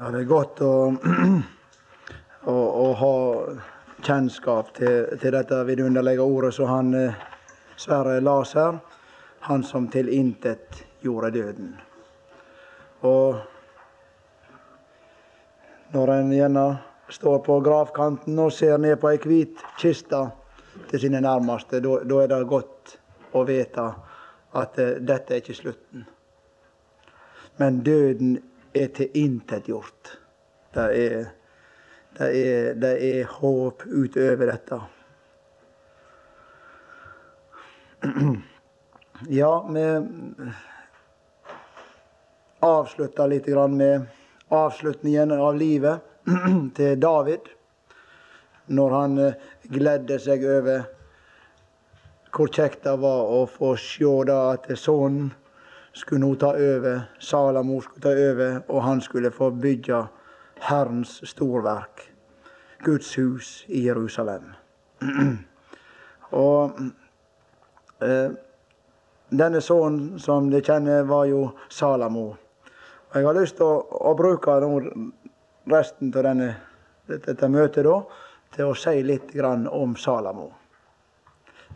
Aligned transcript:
Ja, 0.00 0.08
det 0.08 0.22
er 0.22 0.28
godt 0.30 0.62
å, 0.64 0.74
å, 2.48 2.52
å 2.56 2.84
ha 2.96 3.16
kjennskap 4.00 4.70
til, 4.78 5.10
til, 5.20 5.34
dette 5.34 5.58
vidunderlige 5.68 6.24
ordet 6.24 6.54
som 6.56 6.70
han 6.72 6.94
eh, 6.96 7.18
Sverre 7.76 8.14
las 8.24 8.54
her. 8.56 8.78
Han 9.50 9.60
som 9.60 9.90
tilintet 9.92 10.80
gjorde 11.04 11.30
døden. 11.36 11.68
Og 13.04 13.44
når 15.92 16.14
en 16.16 16.32
gjerne 16.32 16.66
står 17.12 17.38
på 17.44 17.60
gravkanten 17.68 18.40
og 18.40 18.56
ser 18.56 18.80
ned 18.80 18.96
på 19.04 19.12
ei 19.12 19.20
hvit 19.20 19.60
kiste 19.80 20.22
til 20.88 21.04
sine 21.04 21.20
nærmeste, 21.20 21.84
da 21.84 22.22
er 22.24 22.32
det 22.32 22.44
godt 22.48 22.96
å 23.36 23.44
vite 23.44 23.90
at 24.56 24.80
uh, 24.80 24.96
dette 24.96 25.36
er 25.36 25.44
ikke 25.44 25.60
slutten. 25.60 26.08
Men 27.60 27.84
døden 27.84 28.38
er 28.72 28.90
tilintetgjort. 28.94 30.18
Det 30.74 30.86
er, 31.04 31.24
det, 32.18 32.28
er, 32.28 32.74
det 32.78 32.92
er 33.10 33.32
håp 33.40 33.86
utover 33.86 34.54
dette. 34.54 34.80
Ja, 39.28 39.66
vi 39.68 39.82
avslutta 42.64 43.26
litt 43.28 43.46
med 43.68 44.06
avslutningen 44.48 45.32
av 45.32 45.56
livet 45.56 46.00
til 46.76 47.00
David. 47.00 47.50
Når 48.66 48.90
han 48.96 49.18
eh, 49.18 49.36
gledde 49.68 50.16
seg 50.22 50.44
over 50.48 50.86
hvor 52.30 52.48
kjekt 52.54 52.84
det 52.86 52.96
var 53.02 53.28
å 53.28 53.42
få 53.50 53.74
se 53.76 54.08
at 54.32 54.68
sønnen 54.78 55.32
skulle 55.92 56.20
nå 56.20 56.34
ta 56.34 56.52
over, 56.54 57.00
Salamo 57.18 57.80
skulle 57.80 58.02
ta 58.02 58.30
over, 58.30 58.60
og 58.68 58.82
han 58.82 59.00
skulle 59.00 59.30
få 59.30 59.50
bygge 59.50 60.04
Herrens 60.60 61.20
storverk, 61.24 62.12
Guds 62.84 63.14
hus 63.18 63.64
i 63.68 63.86
Jerusalem. 63.86 64.52
og 66.46 66.80
eh, 68.02 68.30
denne 69.30 69.60
sønnen 69.60 70.18
som 70.18 70.50
de 70.50 70.62
kjenner, 70.62 71.02
var 71.08 71.26
jo 71.30 71.50
Salamo. 71.68 72.26
Og 73.10 73.18
jeg 73.18 73.26
har 73.26 73.36
lyst 73.36 73.58
til 73.58 73.66
å, 73.66 73.82
å 74.10 74.14
bruke 74.18 74.56
resten 75.70 76.12
av 76.14 76.26
denne, 76.26 76.54
dette 77.10 77.50
møtet 77.50 77.86
da, 77.86 78.00
til 78.54 78.70
å 78.70 78.78
si 78.78 79.02
litt 79.06 79.34
om 79.40 79.94
Salamo. 79.96 80.50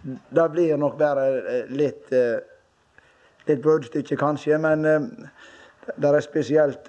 Det 0.05 0.49
blir 0.53 0.77
nok 0.77 0.99
bare 0.99 1.27
eh, 1.41 1.71
litt, 1.73 2.13
eh, 2.13 2.37
litt 3.49 3.63
bruddstykke, 3.63 4.17
kanskje, 4.21 4.59
men 4.59 4.85
eh, 4.89 5.09
det 5.97 6.11
er 6.11 6.25
spesielt 6.25 6.89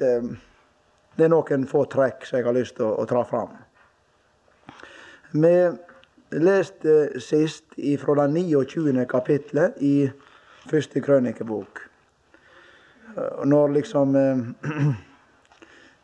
Det 1.15 1.23
er 1.23 1.31
noen 1.31 1.63
få 1.67 1.85
trekk 1.87 2.25
som 2.27 2.37
jeg 2.37 2.45
har 2.45 2.55
lyst 2.55 2.75
til 2.75 2.85
å, 2.89 2.93
å, 2.99 3.05
dra 3.07 3.21
fram. 3.23 3.53
Vi 5.31 5.53
leste 6.35 7.21
sist 7.23 7.75
fra 8.01 8.15
det 8.19 8.27
29. 8.35 9.05
kapitlet 9.07 9.79
i 9.79 10.09
første 10.67 10.99
krønikebok. 10.99 11.79
Når 13.47 13.75
liksom 13.77 14.15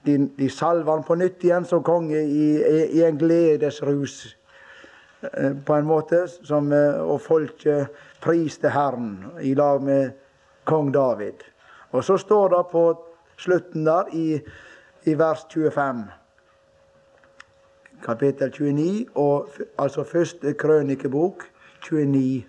de, 0.06 0.30
de 0.38 0.50
salver 0.50 0.92
han 0.92 1.04
på 1.06 1.18
nytt 1.20 1.44
igjen 1.46 1.66
som 1.68 1.84
konge 1.86 2.22
i, 2.22 2.46
i 2.98 3.04
en 3.06 3.20
gledesrus, 3.20 4.36
eh, 5.22 5.54
på 5.66 5.78
en 5.78 5.88
måte. 5.90 6.24
Som, 6.28 6.72
eh, 6.74 7.02
og 7.02 7.22
folket 7.22 8.04
priste 8.22 8.72
Herren 8.74 9.18
i 9.42 9.54
lag 9.58 9.84
med 9.84 10.21
kong 10.64 10.94
David. 10.94 11.44
Og 11.92 12.04
så 12.04 12.17
står 12.17 12.48
det 12.48 12.66
på 12.72 12.84
slutten 13.38 13.86
der, 13.86 14.04
i, 14.14 14.42
i 15.06 15.18
vers 15.18 15.45
25 15.50 16.03
kapittel 18.02 18.52
29, 18.52 19.06
og, 19.16 19.50
altså 19.78 20.03
første 20.03 20.53
krønikebok, 20.53 21.44
29, 21.84 22.44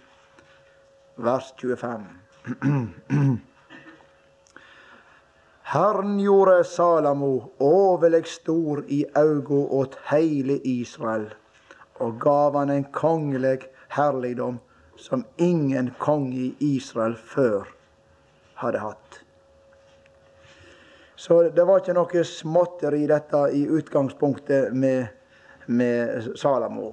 vers 1.17 1.55
25. 1.61 2.07
Herren 5.73 6.19
gjorde 6.21 6.65
Salamo 6.65 7.41
overleg 7.61 8.27
stor 8.27 8.83
i 8.89 9.05
augo 9.17 9.67
åt 9.81 9.99
heile 10.11 10.59
Israel, 10.65 11.35
og 11.95 12.21
gav 12.21 12.59
han 12.59 12.71
en 12.71 12.85
kongeleg 12.93 13.59
herligdom 13.97 14.59
som 14.97 15.25
ingen 15.39 15.91
konge 15.99 16.37
i 16.37 16.57
Israel 16.77 17.17
før 17.17 17.82
hadde 18.63 18.83
hatt. 18.83 19.21
Så 21.23 21.43
det 21.55 21.65
var 21.69 21.83
ikke 21.83 21.95
noe 21.95 22.25
småtteri 22.27 23.05
dette 23.07 23.45
i 23.55 23.63
utgangspunktet 23.71 24.73
med, 24.75 25.07
med 25.71 26.33
Salamo. 26.41 26.89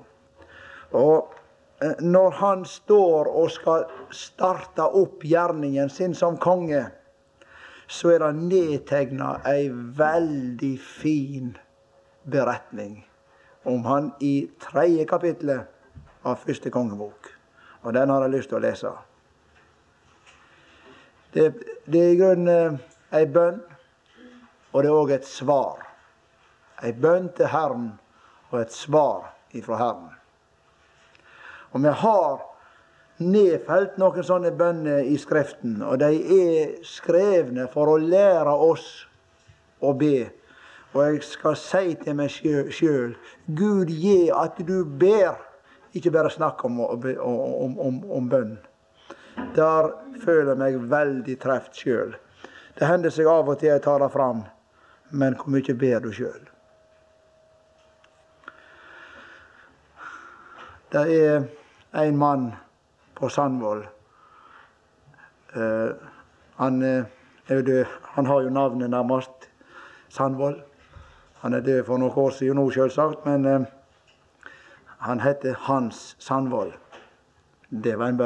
Og 0.99 1.33
eh, 1.81 1.97
når 2.05 2.37
han 2.41 2.65
står 2.65 3.31
og 3.31 3.49
skal 3.55 3.87
starte 4.13 4.85
opp 4.85 5.25
gjerningen 5.25 5.89
sin 5.89 6.13
som 6.17 6.37
konge, 6.37 6.83
så 7.89 8.13
er 8.13 8.21
det 8.21 8.33
nedtegna 8.37 9.39
ei 9.49 9.69
veldig 9.73 10.75
fin 10.77 11.55
beretning 12.29 12.99
om 13.65 13.85
han 13.85 14.11
i 14.21 14.49
tredje 14.61 15.05
kapittelet 15.09 15.65
av 16.21 16.37
første 16.45 16.69
kongebok. 16.69 17.31
Og 17.81 17.93
den 17.97 18.11
har 18.13 18.25
jeg 18.25 18.35
lyst 18.35 18.51
til 18.51 18.59
å 18.59 18.63
lese. 18.63 18.91
Det, 21.33 21.53
det 21.85 22.01
er 22.01 22.13
i 22.13 22.17
grunnen 22.17 22.49
eh, 22.49 23.19
ei 23.19 23.25
bønn, 23.29 23.59
og 24.73 24.83
det 24.83 24.89
er 24.89 24.95
òg 24.97 25.11
et 25.13 25.27
svar. 25.29 25.83
Ei 26.81 26.93
bønn 26.93 27.27
til 27.37 27.51
Herren 27.51 27.91
og 28.49 28.61
et 28.63 28.73
svar 28.73 29.33
ifra 29.53 29.77
Herren. 29.77 30.15
Og 31.71 31.83
vi 31.83 31.93
har 32.01 32.39
nedfelt 33.19 33.99
noen 34.01 34.25
sånne 34.25 34.51
bønner 34.57 35.05
i 35.05 35.17
Skriften. 35.21 35.83
Og 35.85 35.99
de 36.01 36.09
er 36.39 36.79
skrevne 36.87 37.67
for 37.73 37.93
å 37.93 37.99
lære 38.01 38.53
oss 38.53 38.87
å 39.85 39.93
be. 39.93 40.29
Og 40.95 41.03
jeg 41.03 41.21
skal 41.27 41.57
si 41.59 41.93
til 42.01 42.17
meg 42.17 42.33
sjøl 42.33 43.13
Gud 43.45 43.91
gi 43.93 44.31
at 44.33 44.57
du 44.65 44.81
ber, 44.81 45.37
ikke 45.93 46.13
bare 46.13 46.33
snakk 46.33 46.65
om, 46.65 46.81
om, 46.81 47.77
om, 47.77 48.01
om 48.17 48.29
bønn. 48.29 48.57
Der 49.55 49.91
føler 50.23 50.53
jeg 50.53 50.59
meg 50.61 50.79
veldig 50.91 51.35
truffet 51.41 51.81
sjøl. 51.83 52.15
Det 52.79 52.87
hender 52.87 53.11
seg 53.11 53.27
av 53.27 53.49
og 53.49 53.59
til 53.59 53.73
jeg 53.73 53.83
tar 53.83 53.99
det 54.03 54.11
fram, 54.13 54.45
men 55.11 55.35
hvor 55.35 55.51
mye 55.51 55.75
ber 55.75 56.03
du 56.03 56.11
sjøl? 56.15 56.45
Det 60.89 61.03
er 61.13 61.43
en 61.93 62.17
mann 62.17 62.47
på 63.15 63.29
Sandvoll. 63.29 63.83
Uh, 65.55 65.91
han 66.55 66.81
uh, 66.81 67.05
er 67.47 67.59
jo 67.59 67.61
død. 67.61 67.85
Han 68.15 68.25
har 68.25 68.41
jo 68.41 68.49
navnet 68.49 68.89
nærmest. 68.89 69.49
Sandvoll. 70.09 70.55
Han 71.41 71.53
er 71.53 71.59
død 71.59 71.83
for 71.85 71.97
noen 71.97 72.17
år 72.17 72.33
siden 72.33 72.57
nå, 72.57 72.69
selvsagt, 72.73 73.25
men 73.25 73.45
uh, 73.45 73.67
han 75.05 75.19
heter 75.19 75.55
Hans 75.67 76.15
Sandvoll. 76.19 76.73
Det 77.69 77.99
var 77.99 78.09
en 78.09 78.17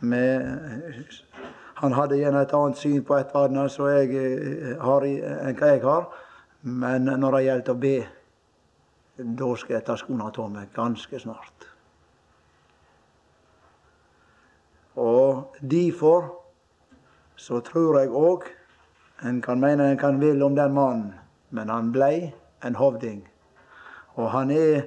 bønnemann. 0.00 1.12
han 1.80 1.92
hadde 1.92 2.18
gjerne 2.20 2.42
et 2.44 2.52
annet 2.52 2.76
syn 2.76 3.04
på 3.04 3.16
et 3.16 3.30
annet 3.34 3.72
som 3.72 3.88
jeg 3.88 4.76
har, 4.80 5.04
enn 5.06 5.56
hva 5.56 5.70
jeg 5.72 5.82
har. 5.84 6.08
Men 6.62 7.08
når 7.08 7.36
det 7.36 7.44
gjelder 7.46 7.72
å 7.72 7.80
be, 7.80 7.94
da 9.40 9.48
skal 9.56 9.78
jeg 9.78 9.86
ta 9.86 9.96
skoene 9.96 10.28
av 10.28 10.50
meg 10.52 10.74
ganske 10.76 11.20
snart. 11.22 11.66
Og 15.00 15.56
derfor 15.60 16.28
så 17.40 17.62
tror 17.64 18.02
jeg 18.02 18.12
òg 18.12 18.48
En 19.20 19.42
kan 19.44 19.60
mene 19.60 19.84
en 19.84 19.98
kan 20.00 20.16
vil 20.16 20.40
om 20.42 20.54
den 20.56 20.72
mannen, 20.72 21.10
men 21.50 21.68
han 21.68 21.90
blei 21.92 22.32
en 22.64 22.74
hovding. 22.74 23.18
Og 24.16 24.30
han 24.32 24.50
er 24.50 24.86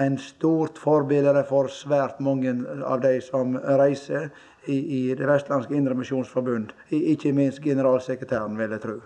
en 0.00 0.16
stort 0.18 0.78
forbilde 0.80 1.42
for 1.50 1.68
svært 1.68 2.16
mange 2.24 2.54
av 2.80 3.02
de 3.02 3.18
som 3.20 3.58
reiser 3.60 4.30
i, 4.66 4.76
i 4.98 5.14
Det 5.14 5.26
vestlandske 5.26 5.74
Indremisjonsforbund. 5.74 6.72
Ikke 6.90 7.32
minst 7.32 7.60
generalsekretæren, 7.60 8.58
vil 8.58 8.70
jeg 8.70 8.80
tro. 8.80 9.00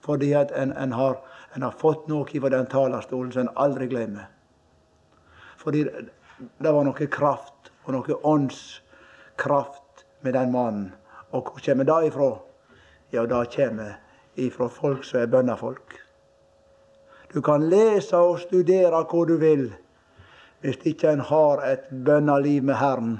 Fordi 0.00 0.32
at 0.32 0.52
en, 0.56 0.72
en, 0.72 0.92
har, 0.92 1.16
en 1.56 1.62
har, 1.62 1.74
fått 1.78 2.08
noe 2.08 2.40
fra 2.40 2.52
den 2.52 2.66
talerstolen 2.70 3.32
som 3.32 3.46
en 3.46 3.54
aldri 3.56 3.88
glemmer. 3.90 4.28
Fordi 5.56 5.84
det 5.84 6.72
var 6.72 6.84
noe 6.86 7.08
kraft 7.10 7.72
og 7.84 7.94
noe 7.96 8.18
åndskraft 8.22 10.06
med 10.22 10.36
den 10.38 10.52
mannen. 10.52 10.92
Og 11.32 11.42
hvor 11.42 11.62
kommer 11.64 11.84
det 11.84 12.12
ifra? 12.12 12.30
Ja, 13.12 13.26
det 13.26 13.56
kommer 13.56 13.96
ifra 14.36 14.68
folk 14.68 15.04
som 15.04 15.20
er 15.20 15.32
bønnefolk. 15.32 15.96
Du 17.34 17.40
kan 17.42 17.66
lese 17.68 18.16
og 18.16 18.38
studere 18.40 19.02
hvor 19.10 19.26
du 19.26 19.36
vil. 19.36 19.72
Hvis 20.60 20.78
ikke 20.88 21.10
en 21.12 21.20
har 21.20 21.62
et 21.66 21.90
bønneliv 21.90 22.62
med 22.62 22.78
Herren, 22.80 23.18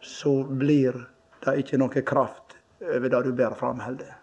så 0.00 0.44
blir 0.44 0.98
det 1.44 1.56
ikke 1.62 1.78
noe 1.80 2.02
kraft 2.06 2.56
over 2.80 3.08
det 3.08 3.22
du 3.24 3.32
ber 3.32 3.54
fram 3.58 3.80
heller. 3.80 4.14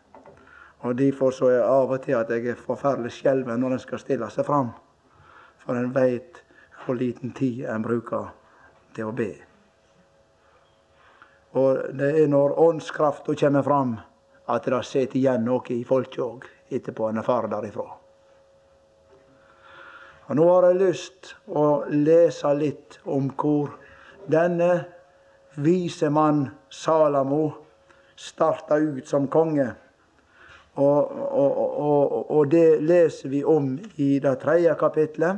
Og 0.83 0.95
Derfor 0.99 1.31
så 1.31 1.47
er 1.47 1.63
av 1.63 1.91
og 1.95 2.01
til 2.03 2.17
at 2.19 2.29
jeg 2.29 2.47
er 2.51 2.59
forferdelig 2.59 3.13
skjelven 3.15 3.61
når 3.61 3.77
en 3.77 3.83
skal 3.83 4.01
stille 4.01 4.27
seg 4.31 4.45
fram. 4.45 4.73
For 5.63 5.79
en 5.79 5.93
veit 5.95 6.41
hvor 6.83 6.99
liten 6.99 7.31
tid 7.31 7.63
en 7.71 7.85
bruker 7.85 8.33
til 8.95 9.07
å 9.07 9.15
be. 9.15 9.31
Og 11.55 11.93
det 11.95 12.09
er 12.23 12.27
når 12.27 12.57
åndskrafta 12.59 13.35
kommer 13.39 13.63
fram, 13.63 13.97
at 14.49 14.65
det 14.67 14.81
sitter 14.83 15.19
igjen 15.19 15.45
noe 15.47 15.71
i 15.71 15.83
folket 15.87 16.19
òg 16.19 16.47
etterpå 16.73 17.07
en 17.07 17.21
er 17.21 17.27
ferdig 17.27 17.53
derifra. 17.53 17.85
Og 20.27 20.35
Nå 20.39 20.47
har 20.49 20.67
jeg 20.67 20.79
lyst 20.81 21.33
å 21.47 21.83
lese 21.91 22.51
litt 22.57 22.99
om 23.05 23.29
hvor 23.39 23.75
denne 24.31 24.71
vise 25.55 26.09
mann 26.09 26.47
Salamo 26.69 27.53
starta 28.15 28.75
ut 28.75 29.07
som 29.07 29.27
konge. 29.27 29.73
Og, 30.73 31.11
og, 31.11 31.57
og, 31.79 32.31
og, 32.31 32.47
det 32.51 32.81
leser 32.81 33.29
vi 33.29 33.44
om 33.45 33.75
i 33.95 34.19
det 34.19 34.39
tredje 34.41 34.73
kapitlet. 34.79 35.38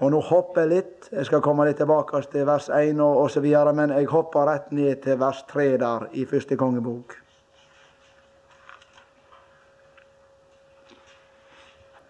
Og 0.00 0.12
nå 0.14 0.20
hopper 0.24 0.62
jeg 0.62 0.70
litt. 0.70 1.08
Jeg 1.12 1.26
skal 1.26 1.42
komme 1.44 1.66
litt 1.66 1.80
tilbake 1.82 2.22
til 2.32 2.46
vers 2.46 2.70
1 2.72 3.02
og 3.02 3.24
osv. 3.24 3.48
Men 3.74 3.96
jeg 3.96 4.08
hopper 4.12 4.46
rett 4.48 4.70
ned 4.72 5.02
til 5.02 5.18
vers 5.20 5.42
3 5.50 5.66
der 5.82 6.06
i 6.12 6.24
første 6.24 6.56
kongebok. 6.56 7.18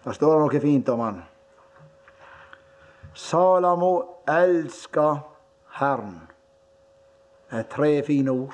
Der 0.03 0.17
står 0.17 0.33
det 0.33 0.45
noe 0.45 0.61
fint 0.61 0.89
om 0.89 1.03
han. 1.05 1.21
Salamo 3.13 3.93
elska 4.29 5.09
Herren. 5.77 6.30
Er 7.51 7.63
tre 7.63 8.03
fine 8.03 8.31
ord. 8.31 8.53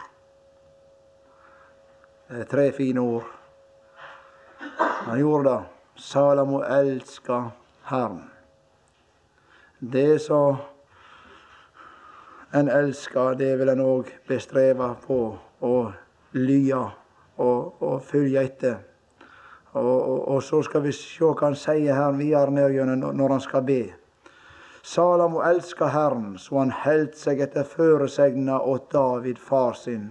Det 2.29 2.39
er 2.41 2.47
tre 2.49 2.71
fine 2.73 2.99
ord. 2.99 3.27
Han 4.79 5.19
gjorde 5.19 5.49
det. 5.49 5.59
Salamo 5.95 6.63
elska 6.63 7.51
Herren. 7.83 8.23
Det 9.79 10.21
som 10.21 10.57
en 12.53 12.69
elsker, 12.69 13.33
det 13.37 13.51
vil 13.59 13.69
en 13.69 13.85
òg 13.85 14.09
bestreve 14.27 14.89
på 15.05 15.19
å 15.61 15.75
lye 16.33 16.81
og, 17.37 17.77
og 17.81 18.01
følge 18.01 18.43
etter. 18.49 18.77
Og, 19.77 19.85
og, 19.85 20.27
og, 20.27 20.43
så 20.43 20.63
skal 20.65 20.81
vi 20.87 20.95
se 20.95 21.21
hva 21.21 21.37
han 21.43 21.55
sier 21.59 21.93
her 21.93 22.17
videre 22.17 22.97
når 22.97 23.29
han 23.35 23.45
skal 23.45 23.65
be. 23.67 23.81
Salamo 24.87 25.41
elska 25.43 25.85
Herren, 25.85 26.37
så 26.39 26.61
han 26.61 26.69
heldt 26.71 27.17
seg 27.19 27.41
etter 27.43 27.65
føresegna 27.67 28.61
åt 28.63 28.85
David, 28.95 29.35
far 29.35 29.75
sin. 29.75 30.05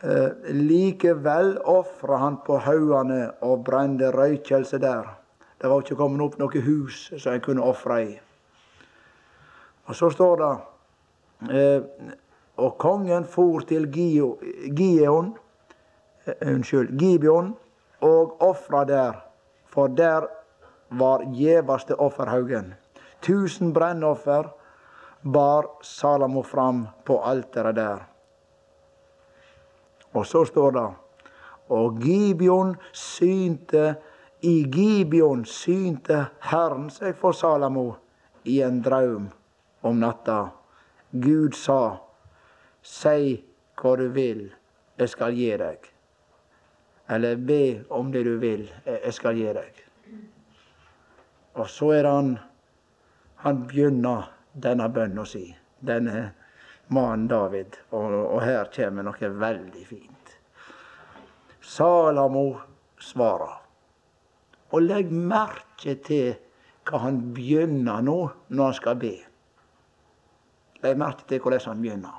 Eh, 0.00 0.54
likevel 0.54 1.56
ofra 1.58 2.20
han 2.22 2.38
på 2.46 2.60
haugane 2.62 3.32
og 3.42 3.64
brende 3.66 4.12
røykelse 4.14 4.78
der. 4.78 5.10
Det 5.58 5.74
var 5.74 5.82
ikke 5.82 5.98
kommet 5.98 6.22
opp 6.28 6.38
noe 6.38 6.62
hus 6.70 7.02
som 7.18 7.34
en 7.34 7.42
kunne 7.42 7.66
ofre 7.66 8.00
i. 8.06 8.16
Og 9.90 9.98
så 9.98 10.14
står 10.14 10.42
det 10.44 10.54
eh, 11.50 11.82
Og 12.62 12.78
kongen 12.78 13.24
for 13.24 13.66
til 13.66 13.90
Gion, 13.90 15.34
eh, 16.26 16.54
unnskyld, 16.54 16.94
Gibeon 16.94 17.56
og 18.00 18.38
ofra 18.38 18.84
der, 18.84 19.24
for 19.66 19.88
der 19.88 20.30
var 20.90 21.22
gjeveste 21.34 21.94
offerhaugen. 21.94 22.74
Tusen 23.20 23.72
brennoffer 23.72 24.50
bar 25.22 25.66
Salamo 25.82 26.42
fram 26.42 26.86
på 27.04 27.20
alteret 27.22 27.74
der. 27.74 28.06
Og 30.12 30.26
så 30.26 30.44
står 30.44 30.70
det 30.70 30.88
Og 31.68 32.00
Gibeon 32.02 32.76
synte 32.92 33.94
I 34.40 34.64
Gibeon 34.72 35.44
synte 35.44 36.26
Herren 36.40 36.88
seg 36.90 37.14
for 37.16 37.32
Salamo 37.32 37.94
i 38.44 38.62
en 38.62 38.80
drøm 38.82 39.28
om 39.82 40.00
natta. 40.00 40.48
Gud 41.10 41.54
sa, 41.54 42.00
Si 42.82 43.44
hva 43.76 43.96
du 43.96 44.08
vil, 44.08 44.48
jeg 44.98 45.08
skal 45.08 45.36
gi 45.36 45.50
deg. 45.60 45.86
Eller 47.10 47.36
be 47.36 47.84
om 47.90 48.10
det 48.12 48.24
du 48.24 48.38
vil, 48.40 48.66
jeg 48.86 49.12
skal 49.14 49.36
gi 49.36 49.52
deg. 49.52 49.89
Og 51.54 51.68
så 51.70 51.90
er 51.98 52.08
han 52.08 52.38
Han 53.40 53.62
begynner 53.66 54.26
denne 54.52 54.88
bønna 54.92 55.24
si. 55.24 55.46
Denne 55.80 56.32
mannen 56.92 57.28
David. 57.28 57.78
Og, 57.90 58.12
og 58.12 58.42
her 58.44 58.68
kommer 58.74 59.06
noe 59.06 59.30
veldig 59.40 59.84
fint. 59.88 60.34
Salamo 61.64 62.44
svarer. 63.00 63.56
Og 64.70 64.82
legg 64.84 65.08
merke 65.10 65.96
til 66.04 66.34
hva 66.84 67.00
han 67.06 67.20
begynner 67.34 68.04
nå 68.04 68.18
når 68.48 68.64
han 68.64 68.76
skal 68.76 68.98
be. 69.00 69.14
Legg 70.84 71.00
merke 71.00 71.24
til 71.28 71.40
hvordan 71.40 71.64
han 71.66 71.80
begynner. 71.80 72.18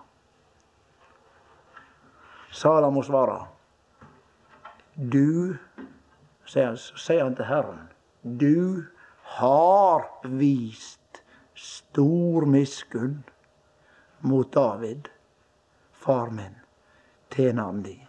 Salamo 2.51 3.03
svarer. 3.05 3.45
Du, 4.95 5.55
sier 6.45 7.23
han 7.23 7.35
til 7.37 7.47
Herren, 7.47 7.85
du 8.23 8.83
har 9.37 10.05
vist 10.23 11.21
stor 11.55 12.45
miskunn 12.45 13.23
mot 14.19 14.51
David, 14.53 15.07
far 15.91 16.29
min, 16.29 16.55
tjeneren 17.35 17.83
din. 17.83 18.07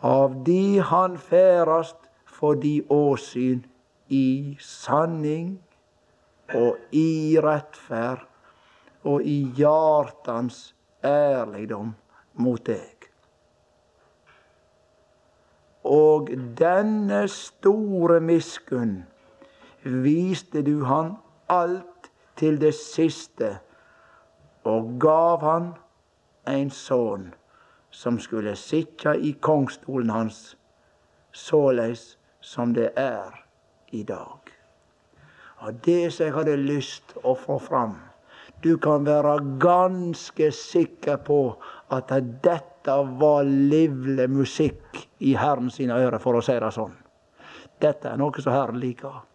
Av 0.00 0.34
de 0.44 0.78
han 0.78 1.18
færast 1.18 2.08
for 2.26 2.56
de 2.56 2.80
åsyn 2.88 3.62
i 4.08 4.56
sanning 4.60 5.58
og 6.56 6.96
i 6.96 7.38
rettferd 7.42 8.26
og 9.06 9.22
i 9.22 9.38
hjartans 9.56 10.72
ærligdom 11.04 11.94
mot 12.40 12.64
deg. 12.66 13.06
Og 15.86 16.28
denne 16.58 17.22
store 17.32 18.20
miskunn 18.24 19.00
viste 19.82 20.62
du 20.62 20.84
han 20.84 21.14
alt 21.48 22.10
til 22.36 22.60
det 22.60 22.74
siste 22.74 23.58
og 24.68 24.96
gav 25.00 25.44
han 25.44 25.72
en 26.48 26.70
sønn 26.70 27.30
som 27.90 28.18
skulle 28.20 28.54
sitte 28.56 29.16
i 29.18 29.32
kongsstolen 29.42 30.10
hans, 30.10 30.56
såleis 31.32 32.16
som 32.40 32.74
det 32.74 32.92
er 32.96 33.34
i 33.92 34.02
dag. 34.02 34.38
Og 35.60 35.74
Det 35.84 36.12
som 36.12 36.26
jeg 36.26 36.34
hadde 36.34 36.56
lyst 36.56 37.16
å 37.24 37.34
få 37.34 37.58
fram 37.58 37.98
Du 38.62 38.76
kan 38.76 39.04
være 39.04 39.38
ganske 39.60 40.50
sikker 40.52 41.16
på 41.16 41.56
at 41.88 42.12
dette 42.44 42.96
var 43.20 43.44
livlig 43.44 44.26
musikk 44.30 44.98
i 45.18 45.32
Herren 45.34 45.70
sine 45.70 45.96
ører, 45.96 46.18
for 46.18 46.36
å 46.36 46.42
si 46.44 46.52
det 46.52 46.68
sånn. 46.72 46.92
Dette 47.80 48.08
er 48.08 48.20
noe 48.20 48.42
som 48.42 48.52
Herren 48.52 48.80
liker. 48.80 49.29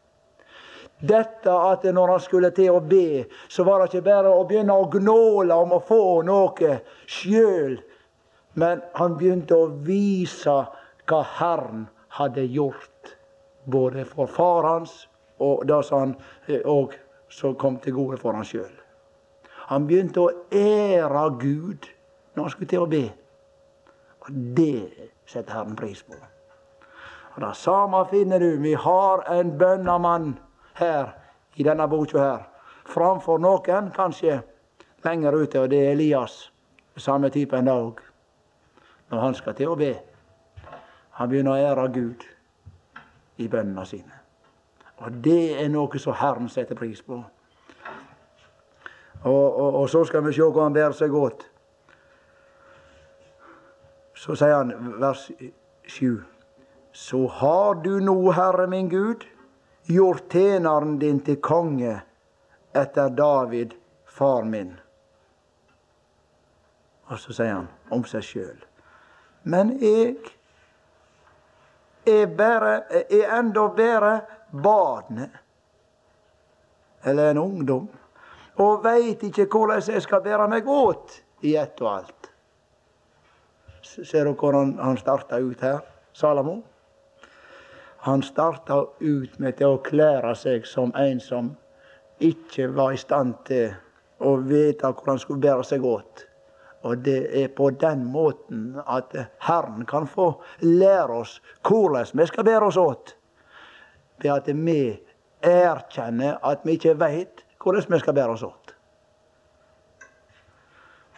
Dette 0.99 1.51
at 1.51 1.83
når 1.83 2.13
han 2.13 2.21
skulle 2.23 2.51
til 2.55 2.77
å 2.77 2.79
be, 2.79 3.25
så 3.51 3.65
var 3.67 3.81
det 3.81 3.89
ikke 3.91 4.05
bare 4.05 4.31
å 4.31 4.45
begynne 4.47 4.75
å 4.75 4.87
gnåle 4.91 5.57
om 5.65 5.75
å 5.75 5.81
få 5.83 6.21
noe 6.27 6.77
sjøl. 7.05 7.75
Men 8.55 8.81
han 8.95 9.17
begynte 9.19 9.57
å 9.57 9.67
vise 9.83 10.55
hva 11.05 11.19
Herren 11.35 11.89
hadde 12.15 12.45
gjort. 12.47 13.15
Både 13.65 14.05
for 14.05 14.29
far 14.31 14.63
hans 14.63 15.07
og 15.43 15.65
det 15.67 15.81
eh, 15.91 16.95
som 17.29 17.55
kom 17.59 17.79
til 17.83 17.97
gode 17.97 18.19
for 18.21 18.37
han 18.37 18.47
sjøl. 18.47 18.71
Han 19.67 19.87
begynte 19.89 20.21
å 20.21 20.31
ære 20.53 21.25
Gud 21.41 21.89
når 22.35 22.43
han 22.43 22.53
skulle 22.53 22.71
til 22.71 22.85
å 22.85 22.89
be. 22.89 23.03
Og 24.25 24.31
det 24.57 25.09
setter 25.27 25.57
Herren 25.57 25.75
pris 25.75 26.03
på. 26.05 26.15
Og 27.35 27.41
Det 27.43 27.55
samme 27.59 28.05
finner 28.09 28.39
du. 28.39 28.61
Vi 28.61 28.73
har 28.73 29.25
en 29.33 29.57
bønnemann 29.57 30.37
her 30.79 31.13
i 31.55 31.63
denne 31.63 31.87
boka 31.87 32.19
her. 32.19 32.43
Framfor 32.85 33.39
noen, 33.41 33.91
kanskje 33.95 34.41
lenger 35.05 35.35
ute, 35.35 35.61
og 35.61 35.69
det 35.69 35.79
er 35.85 35.91
Elias. 35.91 36.51
Samme 36.97 37.29
type 37.29 37.57
en 37.57 37.65
dag. 37.65 38.01
Når 39.09 39.19
han 39.19 39.35
skal 39.35 39.55
til 39.55 39.71
å 39.71 39.79
be. 39.79 39.93
Han 41.19 41.29
begynner 41.29 41.55
å 41.55 41.71
ære 41.71 41.87
Gud 41.93 42.23
i 43.37 43.47
bønnene 43.47 43.85
sine. 43.85 44.21
Og 45.03 45.11
det 45.23 45.55
er 45.61 45.69
noe 45.69 45.99
som 45.99 46.15
Herren 46.15 46.49
setter 46.49 46.75
pris 46.75 47.01
på. 47.01 47.19
Og, 49.25 49.59
og, 49.59 49.75
og 49.81 49.89
så 49.89 50.03
skal 50.05 50.23
vi 50.25 50.33
se 50.33 50.43
hvor 50.45 50.63
han 50.63 50.73
bærer 50.73 50.95
seg 50.95 51.11
godt. 51.11 51.47
Så 54.15 54.35
sier 54.39 54.55
han 54.55 54.71
vers 55.01 55.27
7. 55.91 56.23
Så 56.95 57.25
har 57.27 57.81
du 57.83 57.97
nå, 57.99 58.15
Herre 58.31 58.67
min 58.71 58.89
Gud, 58.89 59.25
gjort 59.85 60.31
tjeneren 60.31 60.99
din 60.99 61.19
til 61.19 61.41
konge 61.41 61.99
etter 62.75 63.09
David, 63.09 63.73
far 64.05 64.43
min. 64.43 64.73
Og 67.05 67.19
så 67.21 67.35
sier 67.37 67.53
han 67.53 67.67
om 67.93 68.03
seg 68.09 68.25
sjøl. 68.25 68.63
Men 69.45 69.75
jeg 69.81 70.15
er, 72.05 72.25
bare, 72.25 72.79
er 73.05 73.35
enda 73.37 73.67
bare 73.77 74.13
barnet. 74.51 75.41
Eller 77.05 77.31
en 77.31 77.37
ungdom. 77.37 77.89
Og 78.57 78.83
veit 78.83 79.23
ikke 79.23 79.45
hvordan 79.51 79.83
jeg 79.85 80.01
skal 80.01 80.23
bære 80.25 80.47
meg 80.49 80.67
åt 80.67 81.19
i 81.45 81.53
ett 81.59 81.81
og 81.83 81.91
alt. 81.91 82.31
Ser 83.85 84.25
du 84.25 84.33
hvordan 84.33 84.77
han 84.81 84.97
starta 84.97 85.37
ut 85.37 85.61
her, 85.61 85.83
Salamo? 86.13 86.61
Han 88.05 88.21
starta 88.21 88.83
ut 88.99 89.39
med 89.41 89.61
å 89.65 89.79
klære 89.81 90.35
seg 90.37 90.67
som 90.69 90.91
en 90.93 91.17
som 91.17 91.47
ikke 92.21 92.67
var 92.77 92.93
i 92.93 92.99
stand 93.01 93.31
til 93.47 93.71
å 94.21 94.35
vite 94.45 94.91
hvordan 94.91 95.15
han 95.15 95.21
skulle 95.23 95.41
bære 95.41 95.63
seg 95.65 95.87
åt. 95.89 96.21
Og 96.85 96.99
det 97.01 97.15
er 97.33 97.47
på 97.57 97.71
den 97.81 98.03
måten 98.13 98.75
at 98.85 99.15
Herren 99.47 99.87
kan 99.89 100.05
få 100.05 100.27
lære 100.61 101.15
oss 101.23 101.39
hvordan 101.65 102.11
vi 102.21 102.27
skal 102.29 102.45
bære 102.45 102.67
oss 102.67 102.77
åt. 102.77 103.15
Ved 104.21 104.31
at 104.35 104.51
vi 104.53 104.81
erkjenner 105.41 106.37
at 106.45 106.61
vi 106.61 106.75
ikke 106.77 106.93
veit 107.01 107.41
hvordan 107.57 107.89
vi 107.89 107.99
skal 108.03 108.17
bære 108.19 108.35
oss 108.35 108.43
åt. 108.45 108.75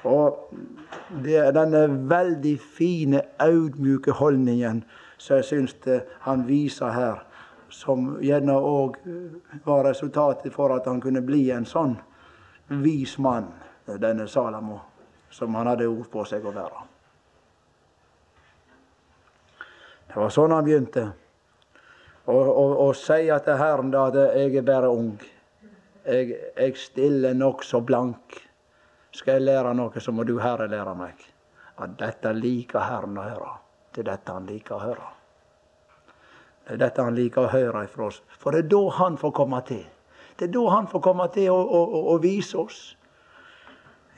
Og 0.07 0.55
det 1.25 1.35
er 1.41 1.51
denne 1.51 1.83
veldig 2.07 2.55
fine, 2.79 3.25
audmjuke 3.43 4.15
holdningen 4.21 4.85
som 5.17 5.39
jeg 5.39 5.45
syns 5.45 5.75
han 6.25 6.45
viser 6.47 6.93
her, 6.93 7.23
som 7.69 8.15
gjerne 8.23 8.53
òg 8.53 8.99
var 9.65 9.83
resultatet 9.89 10.53
for 10.53 10.75
at 10.75 10.85
han 10.87 11.01
kunne 11.03 11.21
bli 11.25 11.49
en 11.51 11.65
sånn 11.67 11.97
vis 12.67 13.17
mann, 13.17 13.49
denne 13.87 14.27
Salamo 14.27 14.79
som 15.29 15.55
han 15.55 15.67
hadde 15.67 15.87
ord 15.87 16.09
på 16.11 16.23
seg 16.25 16.45
å 16.45 16.53
være. 16.55 16.83
Det 20.07 20.19
var 20.19 20.31
sånn 20.33 20.55
han 20.55 20.65
begynte. 20.65 21.05
Å 22.27 22.87
si 22.97 23.27
til 23.27 23.59
Herren 23.59 23.91
da 23.93 24.07
at 24.09 24.17
jeg 24.35 24.57
er 24.59 24.67
bare 24.67 24.91
ung. 24.91 25.15
Jeg, 26.07 26.35
jeg 26.55 26.75
stiller 26.79 27.35
nokså 27.35 27.81
blank. 27.83 28.39
Skal 29.15 29.37
jeg 29.37 29.47
lære 29.47 29.73
noe, 29.75 30.03
så 30.03 30.13
må 30.15 30.23
du, 30.27 30.37
Herre, 30.39 30.67
lære 30.71 30.95
meg. 30.97 31.23
At 31.83 31.95
dette 31.99 32.33
liker 32.35 32.83
Herren 32.87 33.19
å 33.19 33.25
høre. 33.27 33.53
Det 33.97 34.03
er 34.03 34.11
dette 34.11 34.33
han 34.35 34.45
liker 34.45 34.75
å 34.75 34.83
høre. 34.83 35.05
Det 36.67 36.75
er 36.75 36.81
dette 36.83 37.01
han 37.01 37.15
liker 37.17 37.47
å 37.47 37.49
høre 37.49 37.79
ifra 37.87 38.11
oss. 38.11 38.19
For 38.37 38.53
det 38.53 38.59
er 38.59 38.67
da 38.69 38.81
han 38.93 39.15
får 39.17 39.31
komme 39.39 39.61
til. 39.65 39.81
Det 40.37 40.45
er 40.45 40.51
da 40.53 40.65
han 40.69 40.89
får 40.91 41.01
komme 41.01 41.25
til 41.33 41.49
å, 41.49 41.79
å, 42.13 42.13
vise 42.21 42.59
oss 42.61 42.77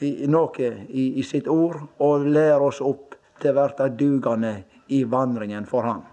i, 0.04 0.28
noe 0.28 0.52
i, 0.68 1.06
i, 1.22 1.24
sitt 1.24 1.48
ord 1.48 1.80
og 2.04 2.28
lære 2.28 2.60
oss 2.60 2.82
opp 2.84 3.16
til 3.40 3.56
å 3.56 3.70
bli 3.70 3.90
dugende 4.02 4.54
i 4.92 5.06
vandringen 5.08 5.64
for 5.64 5.88
Han. 5.88 6.04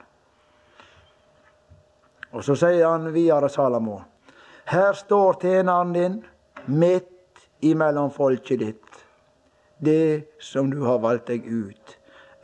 Og 2.30 2.46
så 2.46 2.54
sier 2.54 2.86
han 2.86 3.10
videre, 3.10 3.50
Salamo, 3.50 3.98
her 4.70 4.94
står 4.94 5.42
tjeneren 5.42 5.92
din 5.98 6.18
midt 6.70 7.46
imellom 7.66 8.14
folket 8.14 8.62
ditt, 8.62 9.04
det 9.82 10.38
som 10.38 10.70
du 10.70 10.84
har 10.86 11.02
valgt 11.02 11.34
deg 11.34 11.50
ut. 11.50 11.95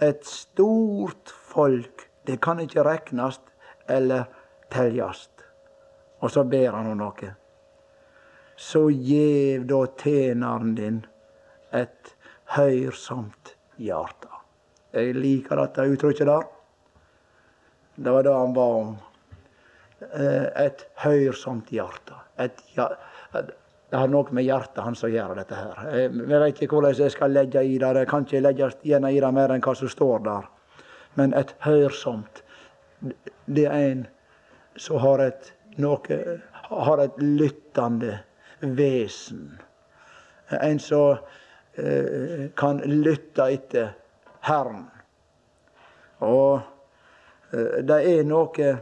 Et 0.03 0.25
stort 0.27 1.31
folk, 1.31 2.09
det 2.27 2.41
kan 2.43 2.61
ikke 2.63 2.83
reknast 2.87 3.45
eller 3.91 4.27
teljast. 4.73 5.31
Og 6.23 6.31
så 6.31 6.45
ber 6.45 6.75
han 6.75 6.91
om 6.91 6.99
noe. 6.99 7.31
Så 8.59 8.89
gjev 8.91 9.67
da 9.71 9.85
tjeneren 9.99 10.75
din 10.79 11.01
et 11.75 12.13
høyrsomt 12.57 13.55
hjerte. 13.81 14.29
Jeg 14.93 15.17
liker 15.17 15.63
dette 15.63 15.87
uttrykket 15.95 16.29
der. 16.29 16.45
Det 17.97 18.13
var 18.13 18.27
det 18.27 18.35
han 18.37 18.55
ba 18.57 18.67
om. 18.83 18.93
Eh, 20.03 20.47
et 20.67 20.85
høyrsomt 21.05 21.71
hjerte. 21.73 22.19
Et, 22.43 22.61
det 23.93 24.01
har 24.01 24.09
noe 24.09 24.33
med 24.33 24.47
hjertet 24.47 24.81
hans 24.81 25.05
å 25.05 25.11
gjøre, 25.13 25.37
dette 25.43 25.59
her. 25.59 25.83
Jeg 25.93 26.29
vet 26.31 26.63
ikke 26.65 26.79
hvordan 26.79 26.97
jeg 26.97 27.13
skal 27.13 27.35
legge 27.37 27.61
i 27.61 27.75
det. 27.77 27.91
Jeg 28.01 28.09
kan 28.09 28.25
ikke 28.25 28.41
legge 28.41 28.71
igjen 28.89 29.05
i 29.05 29.21
det 29.21 29.33
mer 29.37 29.53
enn 29.53 29.65
hva 29.65 29.75
som 29.77 29.91
står 29.93 30.25
der. 30.25 30.49
Men 31.21 31.37
et 31.37 31.53
hørsomt, 31.67 32.41
det 33.45 33.67
er 33.69 33.91
en 33.91 34.07
som 34.81 35.03
har 35.05 35.21
et, 35.27 35.53
noe, 35.77 36.19
har 36.73 37.05
et 37.05 37.21
lyttende 37.21 38.17
vesen. 38.81 39.61
En 40.57 40.81
som 40.81 41.21
Eh, 41.75 42.51
kan 42.57 42.77
lytte 42.79 43.47
etter 43.49 43.95
Herren. 44.41 44.91
Og 46.19 46.61
eh, 47.53 47.79
det 47.89 47.97
er 48.11 48.27
noe 48.29 48.75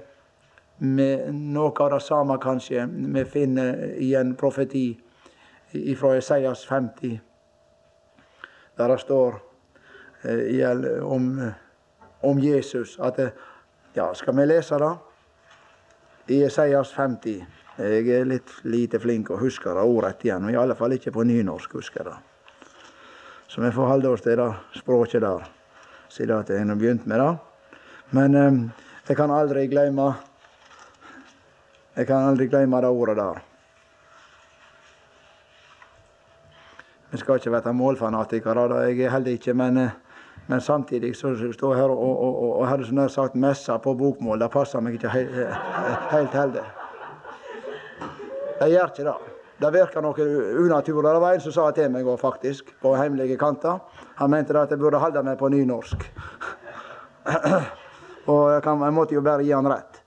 med 0.81 1.35
noe 1.35 1.73
av 1.85 1.91
det 1.93 2.01
samme 2.01 2.39
kanskje 2.41 2.87
vi 2.89 3.25
finner 3.29 3.83
i 4.01 4.15
en 4.17 4.35
profeti 4.37 4.89
fra 5.99 6.17
Esaias 6.17 6.65
50, 6.67 7.21
der 8.77 8.89
det 8.89 8.99
står 9.01 9.37
eh, 10.25 11.05
om, 11.05 11.53
om 12.21 12.41
Jesus 12.41 12.99
at 12.99 13.21
Ja, 13.95 14.15
skal 14.15 14.37
vi 14.37 14.45
lese 14.47 14.79
det? 14.79 14.91
I 16.29 16.45
Esaias 16.47 16.93
50. 16.95 17.41
Jeg 17.79 18.09
er 18.15 18.29
litt 18.29 18.51
lite 18.63 19.01
flink 19.03 19.33
å 19.35 19.39
huske 19.41 19.73
det 19.75 19.83
ordrett 19.83 20.23
igjen, 20.25 20.47
i 20.47 20.57
alle 20.57 20.77
fall 20.79 20.95
ikke 20.95 21.11
på 21.11 21.25
nynorsk. 21.27 21.73
husker 21.75 22.05
det. 22.05 22.15
Så 23.49 23.61
vi 23.61 23.73
får 23.73 23.87
holde 23.87 24.09
oss 24.09 24.23
til 24.23 24.37
det 24.39 24.53
språket 24.79 25.23
der, 25.23 25.43
siden 26.09 26.45
jeg 26.49 26.67
har 26.69 26.77
begynt 26.77 27.07
med 27.07 27.19
det. 27.19 27.33
Men 28.11 28.35
eh, 28.35 28.87
jeg 29.09 29.17
kan 29.17 29.31
aldri 29.31 29.67
glemme 29.67 30.13
Jeg 32.00 32.07
kan 32.09 32.30
aldri 32.30 32.47
glemme 32.49 32.78
det 32.80 32.88
ordet 32.88 33.16
der. 33.19 33.40
Vi 37.11 37.19
skal 37.21 37.37
ikke 37.37 37.52
være 37.52 37.73
målfanatikere, 37.76 38.62
jeg 38.87 39.00
er 39.04 39.11
heller 39.11 39.37
ikke, 39.37 39.54
men, 39.54 39.76
eh, 39.76 39.90
men 40.47 40.61
samtidig 40.61 41.16
så 41.16 41.35
står 41.52 41.75
jeg 41.75 41.83
her 41.83 41.90
og, 41.90 41.99
og, 41.99 42.42
og, 42.42 42.57
og 42.61 42.69
hadde 42.69 42.87
så 42.87 43.09
sagt 43.09 43.35
messa 43.35 43.76
på 43.76 43.95
bokmål. 43.95 44.40
Det 44.40 44.50
passer 44.50 44.80
meg 44.80 44.97
ikke 44.97 45.12
helt, 45.12 45.37
helt 46.11 46.33
heldig. 46.33 46.64
Det 48.61 48.71
gjør 48.71 48.88
ikke 48.95 49.04
det. 49.04 49.14
Det 49.61 49.73
virker 49.73 50.00
noe 50.00 50.26
unaturlig. 50.64 51.12
Det 51.12 51.21
var 51.21 51.35
en 51.35 51.40
som 51.45 51.52
sa 51.52 51.71
til 51.76 51.92
meg 51.92 52.09
faktisk, 52.21 52.73
på 52.80 52.97
hemmelige 52.97 53.37
kanter. 53.37 53.76
Han 54.16 54.30
mente 54.30 54.57
at 54.57 54.71
jeg 54.71 54.80
burde 54.80 54.99
holde 54.99 55.23
meg 55.23 55.37
på 55.38 55.52
nynorsk. 55.52 56.12
og 58.33 58.52
jeg, 58.54 58.62
kan, 58.62 58.80
jeg, 58.88 58.95
måtte 58.97 59.14
jo 59.14 59.21
bare 59.21 59.45
gi 59.45 59.52
han 59.52 59.69
rett. 59.69 60.00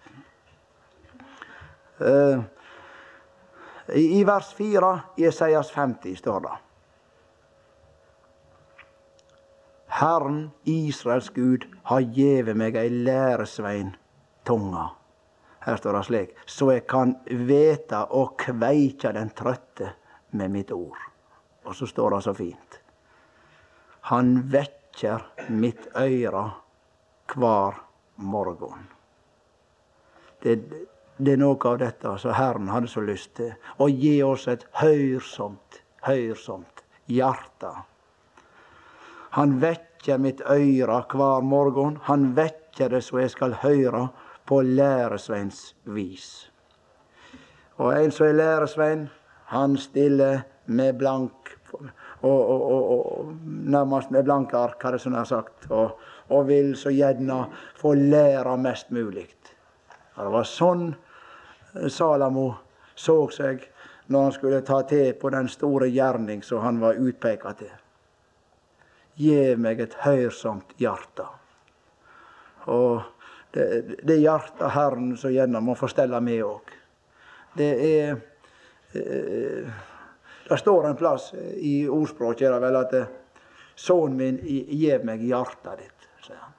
I, 3.94 4.20
I 4.20 4.24
vers 4.28 4.54
4 4.58 4.92
i 5.18 5.28
Esaias 5.30 5.72
50 5.72 6.16
står 6.20 6.40
det 6.48 6.58
Herren, 9.94 10.52
Israels 10.64 11.30
Gud, 11.30 11.68
har 11.84 12.02
gjeve 12.02 12.56
meg 12.58 12.76
ei 12.80 12.90
læresvein 12.90 13.94
tunga 14.44 14.90
her 15.64 15.78
står 15.80 15.94
det 15.94 16.04
slik 16.08 16.36
Så 16.46 16.72
jeg 16.72 16.86
kan 16.88 17.16
veta 17.48 18.04
og 18.12 18.36
kveikja 18.40 19.14
den 19.16 19.32
trøtte 19.36 19.94
med 20.32 20.52
mitt 20.52 20.72
ord. 20.72 20.98
Og 21.64 21.76
så 21.76 21.88
står 21.88 22.16
det 22.16 22.24
så 22.26 22.34
fint. 22.36 22.80
Han 24.12 24.42
vekker 24.52 25.24
mitt 25.50 25.88
øyre 25.96 26.44
hver 27.34 27.80
morgen. 28.16 28.90
Det, 30.44 30.58
det 31.18 31.36
er 31.36 31.42
noe 31.42 31.70
av 31.70 31.80
dette 31.82 32.16
som 32.22 32.34
Herren 32.34 32.70
hadde 32.74 32.90
så 32.90 33.04
lyst 33.06 33.36
til. 33.38 33.54
Å 33.78 33.88
gi 33.90 34.16
oss 34.26 34.48
et 34.50 34.66
høyrsomt, 34.82 35.82
høyrsomt 36.08 36.84
hjerte. 37.12 37.74
Han 39.38 39.60
vekker 39.62 40.22
mitt 40.22 40.42
øyre 40.50 41.04
hver 41.10 41.46
morgen. 41.46 42.00
Han 42.10 42.34
vekker 42.38 42.90
det 42.94 43.04
så 43.06 43.22
jeg 43.22 43.34
skal 43.34 43.58
høre 43.62 44.08
på 44.50 44.62
læresveins 44.62 45.74
vis. 45.86 46.50
Og 47.78 47.94
en 47.94 48.12
som 48.14 48.28
er 48.28 48.38
læresvein, 48.38 49.08
han 49.54 49.78
stiller 49.78 50.44
med 50.66 50.98
blank 50.98 51.54
og, 51.74 51.90
og, 52.22 52.72
og, 52.72 52.92
og 52.92 53.32
nærmest 53.44 54.12
med 54.12 54.24
blanke 54.24 54.58
ark, 54.58 54.84
har 54.84 54.96
jeg 54.96 55.04
sånn 55.04 55.18
sagt, 55.28 55.66
og, 55.74 55.98
og 56.30 56.46
vil 56.48 56.76
så 56.80 56.94
gjerne 56.94 57.48
få 57.80 57.96
lære 57.98 58.54
mest 58.62 58.94
mulig. 58.94 59.28
Det 60.16 60.30
var 60.30 60.46
sånn 60.48 60.92
Salamo 61.90 62.48
så 62.96 63.16
seg 63.34 63.64
når 64.14 64.24
han 64.28 64.36
skulle 64.36 64.62
ta 64.66 64.82
til 64.88 65.14
på 65.18 65.32
den 65.34 65.48
store 65.50 65.88
gjerning 65.90 66.44
som 66.46 66.62
han 66.62 66.80
var 66.82 67.00
utpeka 67.00 67.54
til. 67.58 67.72
Gi 69.18 69.56
meg 69.58 69.82
et 69.82 69.96
høyrsomt 70.04 70.76
hjerte. 70.82 71.26
Og 72.74 73.02
det, 73.54 74.02
det 74.04 74.20
hjertet 74.22 74.74
Herren 74.74 75.16
så 75.18 75.32
gjerne 75.34 75.62
må 75.62 75.76
få 75.78 75.90
stelle 75.92 76.20
med 76.24 76.44
òg. 76.46 76.72
Det 77.58 77.72
er 77.88 78.16
eh, 78.98 79.82
Det 80.44 80.58
står 80.60 80.90
en 80.90 80.98
plass 81.00 81.32
i 81.58 81.88
ordspråket 81.88 82.62
vel 82.62 82.76
at 82.76 82.96
Sønnen 83.76 84.18
min, 84.18 84.36
gjev 84.44 85.06
meg 85.08 85.24
hjertet 85.26 85.80
ditt. 85.80 86.10
sier 86.22 86.38
han. 86.38 86.53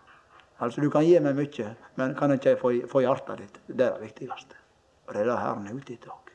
Altså, 0.62 0.80
du 0.80 0.90
kan 0.90 1.04
gi 1.04 1.18
meg 1.20 1.34
mye, 1.38 1.70
men 1.98 2.14
kan 2.18 2.32
ikke 2.34 2.54
jeg 2.54 2.60
få, 2.60 2.72
få 2.90 3.02
hjertet 3.02 3.40
ditt? 3.42 3.60
Det 3.66 3.86
er 3.86 3.96
det 3.96 4.06
viktigste. 4.06 4.60
Og 5.06 5.14
det 5.14 5.24
er 5.24 5.30
det 5.30 5.38
Herren 5.40 5.66
er 5.68 5.76
ute 5.76 5.96
etter 5.96 6.12
òg. 6.14 6.32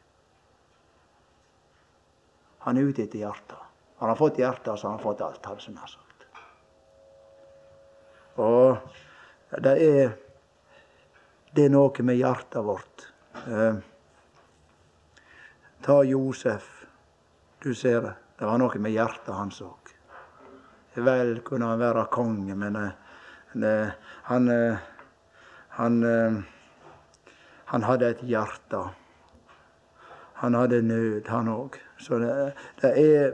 Han 2.68 2.78
er 2.78 2.90
ute 2.90 3.06
etter 3.06 3.24
hjertet. 3.24 3.68
Har 4.00 4.12
han 4.12 4.20
fått 4.20 4.40
hjertet, 4.40 4.74
så 4.76 4.88
har 4.88 4.98
han 4.98 5.04
fått 5.04 5.24
alt, 5.24 5.46
hadde 5.46 5.64
som 5.64 5.78
jeg 5.80 5.94
sagt. 5.96 6.26
Og 8.40 9.62
det 9.64 9.76
er 9.84 10.12
det 11.50 11.66
er 11.66 11.72
noe 11.74 12.04
med 12.06 12.20
hjertet 12.20 12.62
vårt. 12.62 13.08
Eh, 13.50 13.78
ta 15.82 15.96
Josef. 16.06 16.68
Du 17.64 17.74
ser 17.74 18.02
det. 18.06 18.12
Det 18.38 18.46
var 18.46 18.60
noe 18.62 18.78
med 18.80 18.94
hjertet 18.94 19.34
hans 19.34 19.58
òg. 19.66 19.90
Vel 21.00 21.40
kunne 21.46 21.72
han 21.72 21.82
være 21.82 22.06
konge, 22.14 22.54
men 22.54 22.78
eh, 22.78 22.92
det, 22.92 22.99
han, 23.54 24.50
eh, 24.50 24.76
han, 25.70 26.04
eh, 26.04 26.42
han 27.66 27.84
hadde 27.84 28.10
et 28.10 28.24
hjerte. 28.24 28.84
Han 30.34 30.56
hadde 30.56 30.82
nød, 30.82 31.28
han 31.28 31.48
òg. 31.48 31.78
Så 32.00 32.20
det, 32.20 32.54
det, 32.82 32.92
er 32.96 33.34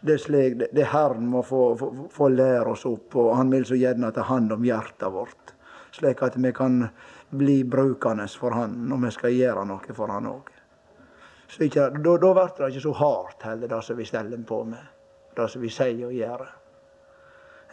det 0.00 0.14
er 0.14 0.22
slik 0.22 0.58
det, 0.62 0.84
Herren 0.92 1.26
må 1.26 1.42
få, 1.42 1.76
få, 1.76 1.90
få, 2.10 2.28
lære 2.28 2.72
oss 2.72 2.86
opp, 2.86 3.16
og 3.16 3.36
han 3.36 3.50
vil 3.52 3.66
så 3.66 3.76
gjerne 3.76 4.12
ta 4.14 4.24
hand 4.28 4.52
om 4.54 4.64
hjertet 4.64 5.12
vårt. 5.12 5.54
Slik 5.92 6.22
at 6.22 6.36
vi 6.36 6.52
kan 6.52 6.86
bli 7.30 7.64
brukende 7.64 8.28
for 8.28 8.54
han 8.56 8.76
når 8.88 9.02
vi 9.04 9.10
skal 9.16 9.34
gjøre 9.34 9.66
noe 9.68 9.96
for 9.96 10.14
han 10.14 10.30
òg. 10.30 10.54
Da 11.48 11.88
blir 11.90 12.20
det 12.20 12.70
ikke 12.70 12.84
så 12.84 12.92
hardt 12.92 13.42
heller, 13.42 13.68
det 13.68 13.82
som 13.84 13.96
vi 13.96 14.04
steller 14.04 14.42
på 14.46 14.62
med. 14.64 14.84
Det 15.36 15.48
som 15.48 15.62
vi 15.62 15.70
sier 15.72 16.06
og 16.06 16.12
gjør. 16.12 16.44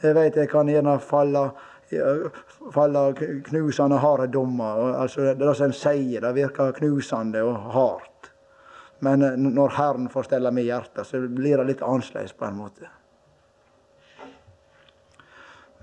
Jeg 0.04 0.16
vet 0.16 0.36
jeg 0.36 0.50
kan 0.52 0.68
gjerne 0.68 0.98
falle 1.00 1.50
falle 2.74 3.06
knusende 3.46 3.98
harde 4.02 4.28
dommer. 4.34 4.94
Altså, 5.02 5.34
det 5.34 5.56
som 5.56 5.70
en 5.70 5.76
sier, 5.76 6.22
det 6.22 6.34
virker 6.36 6.76
knusende 6.80 7.44
og 7.46 7.72
hardt. 7.76 8.32
Men 9.06 9.22
eh, 9.22 9.38
når 9.38 9.76
Herren 9.78 10.10
får 10.10 10.30
stelle 10.30 10.52
med 10.52 10.66
hjertet, 10.66 11.08
så 11.08 11.20
blir 11.28 11.60
det 11.60 11.68
litt 11.70 11.84
annerledes 11.86 12.34
på 12.34 12.48
en 12.48 12.58
måte. 12.58 12.90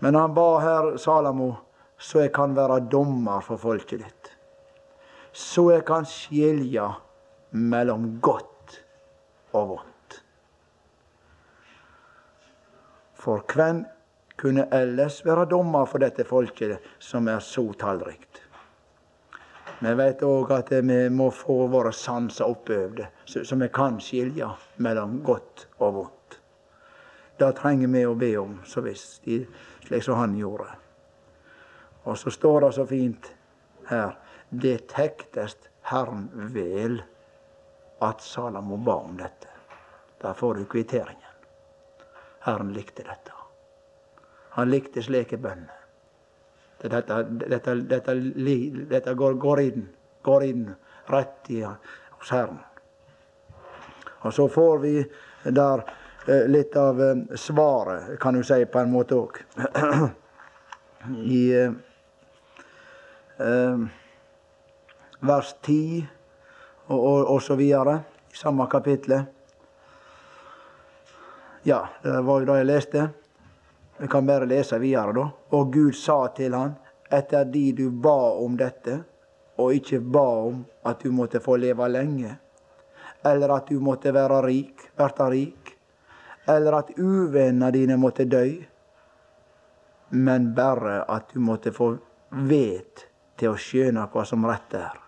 Men 0.02 0.18
han 0.18 0.34
ba 0.34 0.48
her 0.58 0.96
Salamo 0.98 1.52
så 2.02 2.24
jeg 2.24 2.32
kan 2.34 2.56
være 2.56 2.80
dommer 2.90 3.42
for 3.46 3.60
folket 3.62 4.02
ditt. 4.02 4.30
Så 5.32 5.68
jeg 5.70 5.84
kan 5.86 6.06
skilje 6.08 6.88
mellom 7.54 8.08
godt 8.20 8.80
og 9.54 9.68
vondt. 9.68 10.16
For 13.22 13.44
hvem 13.54 13.84
kunne 14.42 14.66
ellers 14.74 15.20
være 15.24 15.46
dommer 15.50 15.86
for 15.86 16.02
dette 16.02 16.24
folket 16.26 16.82
som 16.98 17.28
er 17.30 17.38
så 17.46 17.62
tallrikt. 17.78 18.40
Vi 19.82 19.92
vet 19.98 20.22
òg 20.22 20.50
at 20.54 20.70
vi 20.86 20.98
må 21.10 21.28
få 21.34 21.66
våre 21.70 21.92
sanser 21.94 22.50
oppøvde, 22.50 23.08
så 23.26 23.56
vi 23.58 23.68
kan 23.74 23.98
skilje 24.02 24.46
mellom 24.82 25.20
godt 25.26 25.66
og 25.78 25.94
vondt. 25.96 26.38
Det 27.38 27.50
trenger 27.58 27.90
vi 27.90 28.04
å 28.06 28.14
be 28.18 28.30
om, 28.38 28.60
så 28.66 28.82
visst, 28.84 29.26
slik 29.86 30.06
som 30.06 30.20
han 30.20 30.36
gjorde. 30.38 30.68
Og 32.06 32.18
så 32.18 32.30
står 32.30 32.60
det 32.66 32.72
så 32.78 32.86
fint 32.86 33.30
her 33.90 34.18
Det 34.50 34.88
tektest 34.90 35.70
Herren 35.88 36.28
vel 36.54 37.00
at 38.04 38.20
Salamo 38.20 38.76
ba 38.76 38.98
om 39.00 39.16
dette. 39.16 39.48
Der 40.22 40.34
får 40.34 40.54
du 40.54 40.64
kvitteringen. 40.64 41.38
Herren 42.44 42.74
likte 42.76 43.02
dette. 43.06 43.41
Han 44.56 44.70
likte 44.70 45.02
slike 45.02 45.38
bønner. 45.40 45.78
Dette, 46.82 47.22
dette, 47.46 47.74
dette, 47.86 48.14
dette 48.90 49.14
går, 49.14 49.34
går, 49.38 49.60
inn, 49.60 49.84
går 50.26 50.44
inn 50.44 50.64
rett 51.12 51.50
i 51.54 51.60
hos 51.62 52.30
Herren. 52.34 52.58
Og 54.22 54.34
så 54.34 54.48
får 54.48 54.78
vi 54.82 54.96
der 55.44 55.84
eh, 56.26 56.48
litt 56.50 56.76
av 56.76 57.00
eh, 57.02 57.22
svaret, 57.38 58.18
kan 58.20 58.34
du 58.34 58.42
si, 58.46 58.64
på 58.66 58.82
en 58.82 58.92
måte 58.92 59.18
òg. 59.18 59.40
I 61.38 61.42
eh, 61.58 61.72
eh, 63.38 63.86
vers 65.22 65.54
10 65.62 66.04
og, 66.86 66.98
og, 66.98 67.18
og, 67.26 67.40
så 67.42 67.58
videre, 67.58 68.00
i 68.30 68.38
samme 68.38 68.66
kapittel. 68.70 69.20
Ja, 71.66 71.84
det 72.02 72.22
var 72.26 72.42
jo 72.42 72.50
det 72.50 72.62
jeg 72.62 72.72
leste. 72.74 73.08
Vi 73.98 74.08
kan 74.08 74.26
bare 74.26 74.46
lese 74.46 74.78
videre, 74.78 75.12
da. 75.12 75.26
Og 75.56 75.72
Gud 75.72 75.94
sa 75.94 76.26
til 76.36 76.54
han, 76.56 76.74
etter 77.12 77.44
de 77.44 77.72
du 77.76 77.90
ba 77.90 78.32
om 78.40 78.56
dette, 78.56 78.98
og 79.60 79.74
ikke 79.76 80.00
ba 80.00 80.26
om 80.48 80.62
at 80.88 81.04
du 81.04 81.12
måtte 81.12 81.42
få 81.44 81.58
leve 81.60 81.88
lenge, 81.92 82.32
eller 83.24 83.56
at 83.56 83.68
du 83.68 83.80
måtte 83.80 84.12
være 84.14 84.40
rik, 84.46 84.88
verta 84.98 85.28
rik, 85.30 85.74
eller 86.48 86.78
at 86.80 86.90
uvennene 86.98 87.70
dine 87.70 87.96
måtte 88.00 88.24
dø, 88.24 88.46
men 90.12 90.50
bare 90.54 91.02
at 91.08 91.30
du 91.32 91.40
måtte 91.40 91.72
få 91.72 91.94
vet 92.48 93.06
til 93.38 93.52
å 93.52 93.60
skjønne 93.60 94.08
hva 94.12 94.24
som 94.28 94.44
rett 94.48 94.74
er. 94.76 94.98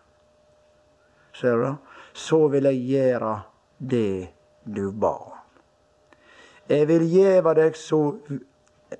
Ser 1.34 1.60
du? 1.60 1.70
Så 2.14 2.44
vil 2.52 2.68
jeg 2.70 2.84
gjøre 2.92 3.34
det 3.78 4.30
du 4.64 4.92
ba 4.92 5.12
om. 5.18 5.40
Jeg 6.70 6.86
vil 6.88 7.02
gjeve 7.10 7.52
deg 7.58 7.74
så 7.76 7.98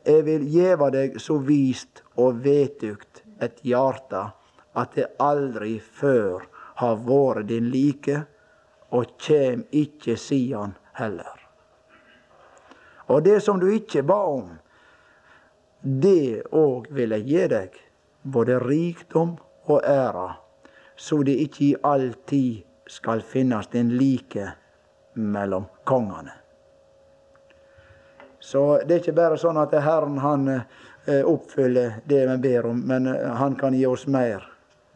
jeg 0.04 0.24
vil 0.26 0.46
gjeva 0.50 0.90
deg 0.90 1.20
så 1.20 1.38
vist 1.38 2.02
og 2.16 2.42
vetugt 2.44 3.22
et 3.42 3.60
hjarte 3.66 4.26
at 4.74 4.94
det 4.96 5.06
aldri 5.22 5.78
før 5.78 6.44
har 6.80 6.96
vore 7.06 7.44
din 7.46 7.70
like, 7.70 8.24
og 8.90 9.16
kjem 9.18 9.64
ikkje 9.74 10.16
sidan 10.18 10.74
heller. 10.98 11.40
Og 13.06 13.24
det 13.24 13.40
som 13.42 13.60
du 13.60 13.68
ikkje 13.70 14.02
ba 14.06 14.18
om, 14.34 14.52
det 15.82 16.46
òg 16.50 16.88
vil 16.94 17.14
jeg 17.16 17.26
gi 17.28 17.48
deg, 17.52 17.74
både 18.24 18.58
rikdom 18.62 19.36
og 19.68 19.82
æra, 19.84 20.30
så 20.96 21.22
det 21.26 21.36
ikkje 21.46 21.66
i 21.66 21.74
all 21.82 22.14
tid 22.26 22.62
skal 22.88 23.22
finnast 23.22 23.74
en 23.74 23.92
like 23.98 24.46
mellom 25.14 25.66
kongane. 25.84 26.43
Så 28.44 28.80
det 28.84 28.94
er 28.94 29.00
ikke 29.00 29.16
bare 29.16 29.36
sånn 29.40 29.56
at 29.56 29.72
Herren 29.80 30.18
han 30.20 30.50
eh, 30.52 31.22
oppfyller 31.24 32.02
det 32.04 32.20
vi 32.28 32.36
ber 32.44 32.66
om, 32.68 32.82
men 32.84 33.08
eh, 33.08 33.30
han 33.40 33.56
kan 33.56 33.72
gi 33.72 33.86
oss 33.88 34.04
mer, 34.04 34.44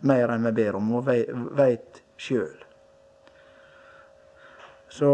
mer 0.05 0.35
enn 0.35 0.45
vi 0.51 0.53
ber 0.59 0.77
om, 0.77 0.91
og 0.99 1.09
veit 1.57 2.03
sjøl. 2.21 2.59
Så 4.93 5.13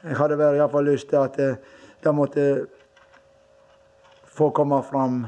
jeg 0.00 0.16
hadde 0.16 0.40
bare 0.40 0.56
iallfall 0.56 0.88
lyst 0.88 1.10
til 1.12 1.20
at 1.20 1.36
eh, 1.44 1.60
det 2.00 2.16
måtte 2.16 2.48
få 4.34 4.48
komme 4.56 4.80
fram 4.88 5.26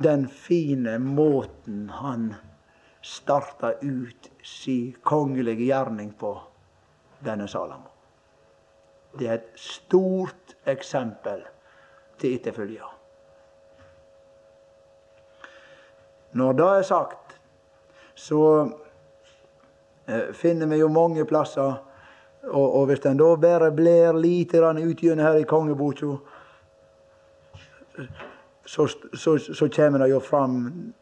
den 0.00 0.28
fine 0.32 0.96
måten 1.04 1.90
han 2.00 2.30
starta 3.04 3.74
ut 3.84 4.32
si 4.40 4.94
kongelige 5.04 5.68
gjerning 5.68 6.14
på 6.16 6.32
denne 7.20 7.44
Salamo. 7.48 7.92
Det 9.16 9.28
er 9.28 9.38
et 9.38 9.52
stort 9.60 10.45
eksempel 10.66 11.44
til 12.18 12.34
etterfølge. 12.34 12.82
Når 16.36 16.52
det 16.52 16.66
er 16.78 16.82
sagt, 16.82 17.36
så 18.14 18.40
eh, 20.08 20.32
finner 20.32 20.66
vi 20.66 20.76
jo 20.76 20.88
mange 20.88 21.24
plasser 21.24 21.76
og, 22.46 22.76
og 22.80 22.86
hvis 22.86 23.06
en 23.06 23.18
da 23.18 23.32
bare 23.36 23.70
blir 23.74 24.14
lite 24.20 24.60
utgjennom 24.60 25.24
her 25.24 25.40
i 25.40 25.44
kongeboka, 25.44 26.16
så, 28.66 28.86
så, 29.14 29.38
så, 29.38 29.68
kommer 29.68 29.98
det 29.98 30.10
jo 30.10 30.20
fram 30.20 30.92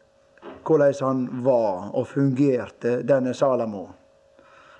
hvordan 0.65 0.93
han 1.01 1.27
var 1.43 1.91
og 1.93 2.07
fungerte, 2.07 3.01
denne 3.03 3.33
Salamo. 3.33 3.87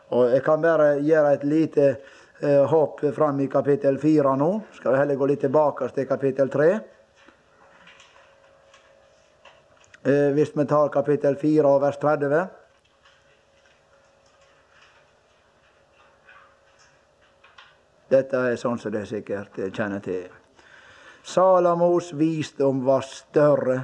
Og 0.09 0.29
Jeg 0.31 0.43
kan 0.43 0.61
bare 0.61 1.01
gjøre 1.01 1.33
et 1.33 1.43
lite 1.43 1.95
hopp 2.43 2.99
fram 3.15 3.39
i 3.39 3.47
kapittel 3.47 3.97
4 3.97 4.35
nå. 4.35 4.49
Skal 4.75 4.91
vi 4.91 4.99
heller 4.99 5.15
gå 5.15 5.27
litt 5.29 5.43
tilbake 5.45 5.87
til 5.95 6.07
kapittel 6.09 6.49
3. 6.51 6.67
Eh, 10.05 10.33
hvis 10.33 10.51
vi 10.57 10.65
tar 10.65 10.89
kapittel 10.93 11.35
4 11.35 11.65
og 11.65 11.81
vers 11.81 11.97
30. 11.97 12.41
Dette 18.13 18.41
er 18.51 18.59
sånn 18.61 18.77
som 18.77 18.93
dere 18.93 19.09
sikkert 19.09 19.57
kjenner 19.73 20.03
til. 20.05 20.27
Salamos 21.25 22.11
visdom 22.13 22.83
var 22.85 23.01
større 23.09 23.79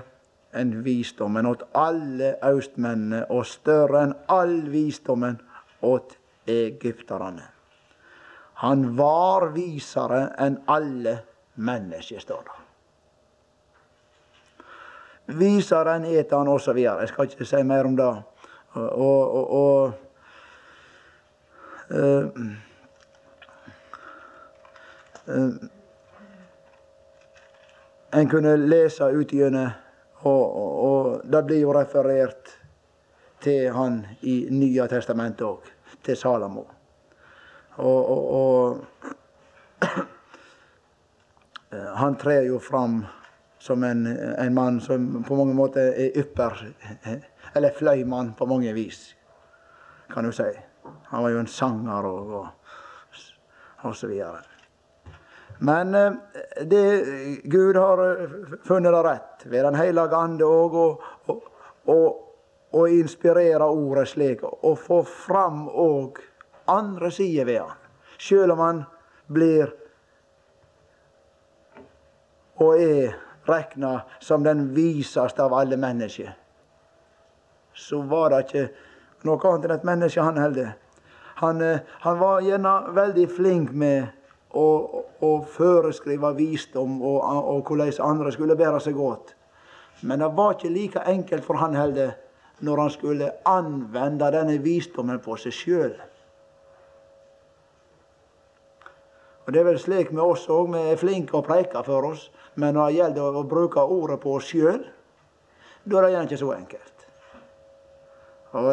enn 0.54 0.76
visdommen 0.86 1.50
åt 1.50 1.64
alle 1.74 2.36
austmennene, 2.46 3.24
og 3.34 3.48
større 3.50 4.04
enn 4.06 4.14
all 4.30 4.60
visdommen 4.70 5.40
åt 5.82 6.20
egypterne. 6.46 7.48
Han 8.62 8.92
var 8.98 9.50
visere 9.56 10.28
enn 10.42 10.60
alle 10.70 11.16
mennesker, 11.56 12.20
står 12.20 12.44
det. 12.46 12.62
viser 15.38 15.86
den 15.86 16.06
eter 16.06 16.38
han 16.38 16.48
osv. 16.48 16.78
Jeg 16.78 17.08
skal 17.08 17.30
ikke 17.30 17.46
si 17.46 17.64
mer 17.64 17.88
om 17.88 17.96
det. 17.98 18.10
Og, 18.74 18.92
og, 18.92 19.52
og 19.52 19.94
øh, 21.90 22.26
øh, 25.28 25.52
En 28.14 28.30
kunne 28.30 28.58
lese 28.68 29.04
ut 29.04 29.28
gjennom, 29.32 29.70
og, 30.28 30.56
og 30.84 31.22
det 31.24 31.46
blir 31.46 31.62
jo 31.62 31.72
referert 31.74 32.50
til 33.42 33.72
han 33.72 34.02
i 34.22 34.48
Nye 34.52 34.88
testamentet 34.92 35.48
òg, 35.48 35.70
til 36.04 36.18
Salamo. 36.18 36.66
Og, 37.76 38.10
og, 38.12 38.22
og 38.34 38.78
han 41.96 42.16
trer 42.20 42.42
jo 42.50 42.60
fram 42.60 43.06
som 43.62 43.84
en, 43.84 44.08
en, 44.38 44.54
mann 44.54 44.82
som 44.82 45.24
på 45.28 45.36
mange 45.36 45.54
måter 45.54 45.94
er 45.94 46.18
ypper 46.18 46.74
Eller 47.56 47.76
fløymann 47.78 48.34
på 48.34 48.46
mange 48.46 48.74
vis, 48.74 49.16
kan 50.10 50.24
du 50.24 50.32
si. 50.32 50.50
Han 51.12 51.24
var 51.24 51.30
jo 51.30 51.40
en 51.40 51.48
sanger 51.48 52.08
og, 52.08 52.34
og, 52.40 52.48
og 53.82 53.96
så 53.96 54.08
videre. 54.08 54.42
Men 55.60 55.96
eh, 55.96 56.12
det, 56.66 56.84
Gud 57.44 57.76
har 57.76 58.02
funnet 58.66 58.94
det 58.94 59.04
rett 59.06 59.46
ved 59.46 59.64
Den 59.68 59.76
hellige 59.78 60.18
ande 60.18 60.48
òg 60.48 60.78
å 62.72 62.88
inspirere 62.88 63.68
ordet 63.68 64.08
slik, 64.10 64.44
og 64.48 64.80
få 64.80 65.04
fram 65.04 65.68
òg 65.70 66.22
andre 66.72 67.12
sider 67.12 67.46
ved 67.46 67.60
han. 67.60 67.78
Sjøl 68.22 68.54
om 68.54 68.62
han 68.64 68.84
blir 69.32 69.72
og 72.62 72.78
er 72.78 73.16
regna 73.50 74.02
som 74.22 74.44
den 74.46 74.68
viseste 74.76 75.42
av 75.42 75.54
alle 75.58 75.78
mennesker, 75.82 76.30
så 77.74 78.02
var 78.06 78.30
det 78.30 78.42
ikke 78.46 78.66
noe 79.26 79.42
annet 79.50 79.68
enn 79.68 79.76
et 79.76 79.88
menneske 79.88 80.26
han 80.26 80.38
heller. 80.38 80.74
Han, 81.42 81.62
eh, 81.62 81.80
han 82.06 82.20
var 82.20 82.44
gjerne 82.46 82.74
veldig 82.94 83.28
flink 83.34 83.72
med 83.74 84.12
å, 84.54 84.66
å 85.20 85.32
foreskrive 85.48 86.34
visdom 86.38 87.00
og, 87.02 87.22
og, 87.24 87.64
hvordan 87.66 87.94
andre 88.06 88.34
skulle 88.36 88.58
bære 88.60 88.82
seg 88.84 88.98
godt. 89.00 89.34
Men 90.02 90.22
det 90.22 90.32
var 90.38 90.54
ikke 90.54 90.74
like 90.74 91.06
enkelt 91.10 91.46
for 91.46 91.62
han 91.62 91.78
heller 91.78 92.14
når 92.62 92.84
han 92.84 92.94
skulle 92.94 93.32
anvende 93.50 94.30
denne 94.34 94.60
visdommen 94.62 95.22
på 95.24 95.38
seg 95.42 95.56
sjøl. 95.56 95.94
Og 99.46 99.54
Det 99.54 99.60
er 99.60 99.66
vel 99.66 99.80
slik 99.80 100.12
med 100.12 100.24
oss 100.24 100.48
òg. 100.50 100.70
Vi 100.74 100.82
er 100.92 101.00
flinke 101.02 101.38
å 101.38 101.46
preike 101.46 101.82
for 101.86 102.12
oss. 102.12 102.30
Men 102.56 102.76
når 102.76 102.88
det 102.88 102.98
gjelder 103.00 103.38
å 103.40 103.44
bruke 103.48 103.82
ordet 103.82 104.20
på 104.22 104.36
oss 104.38 104.52
sjøl, 104.52 104.84
da 105.84 105.98
er 105.98 106.06
det 106.06 106.12
gjerne 106.14 106.30
ikke 106.30 106.42
så 106.42 106.52
enkelt. 106.54 107.06
Og, 108.52 108.68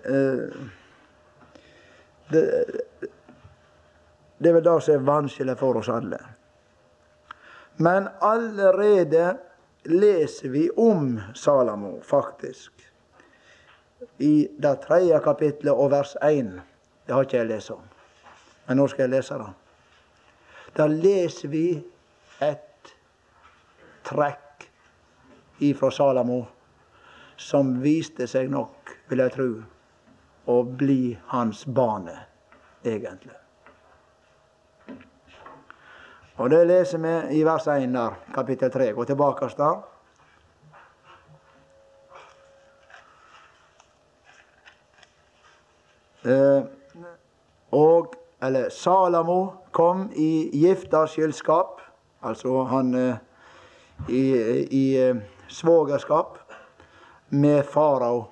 eh, 0.00 0.48
det, 2.32 2.42
det 4.38 4.50
er 4.50 4.56
vel 4.56 4.64
det 4.64 4.76
som 4.82 4.94
er 4.94 5.06
vanskelig 5.06 5.56
for 5.60 5.78
oss 5.78 5.92
alle. 5.92 6.18
Men 7.82 8.08
allerede 8.20 9.36
leser 9.84 10.48
vi 10.48 10.70
om 10.76 11.20
Salamo, 11.34 12.00
faktisk. 12.02 12.72
I 14.18 14.48
det 14.58 14.76
tredje 14.86 15.20
kapitlet 15.24 15.72
og 15.72 15.90
vers 15.94 16.16
1. 16.22 16.60
Det 17.06 17.14
har 17.14 17.26
ikke 17.26 17.40
jeg 17.40 17.50
lest 17.50 17.74
om. 17.74 17.91
Men 18.66 18.78
nå 18.78 18.86
skal 18.88 19.06
jeg 19.06 19.14
lese 19.16 19.38
det. 19.40 19.50
Da 20.76 20.86
leser 20.88 21.52
vi 21.52 21.66
et 22.40 22.94
trekk 24.06 24.66
ifra 25.62 25.90
Salamo 25.92 26.40
som 27.36 27.74
viste 27.82 28.26
seg 28.30 28.50
nok, 28.50 28.96
vil 29.10 29.22
jeg 29.24 29.34
tro, 29.34 29.48
å 30.46 30.56
bli 30.66 31.14
hans 31.32 31.64
bane, 31.66 32.14
egentlig. 32.84 33.36
Og 36.42 36.50
Det 36.50 36.62
leser 36.66 36.98
vi 36.98 37.38
i 37.38 37.42
vers 37.44 37.66
1 37.68 37.92
der, 37.94 38.14
kapittel 38.34 38.70
3. 38.72 38.92
Gå 38.96 39.04
tilbake 39.04 39.48
der. 39.58 39.82
Eh, 46.24 46.64
og 47.72 48.14
eller 48.42 48.70
Salamo 48.70 49.52
kom 49.70 50.08
i 50.12 50.50
gifterskilskap, 50.52 51.80
altså 52.20 52.64
han 52.66 52.94
eh, 52.94 53.16
i, 54.08 54.22
i 54.70 54.86
eh, 54.98 55.16
svogerskap, 55.48 56.38
med 57.28 57.62
farao, 57.62 58.24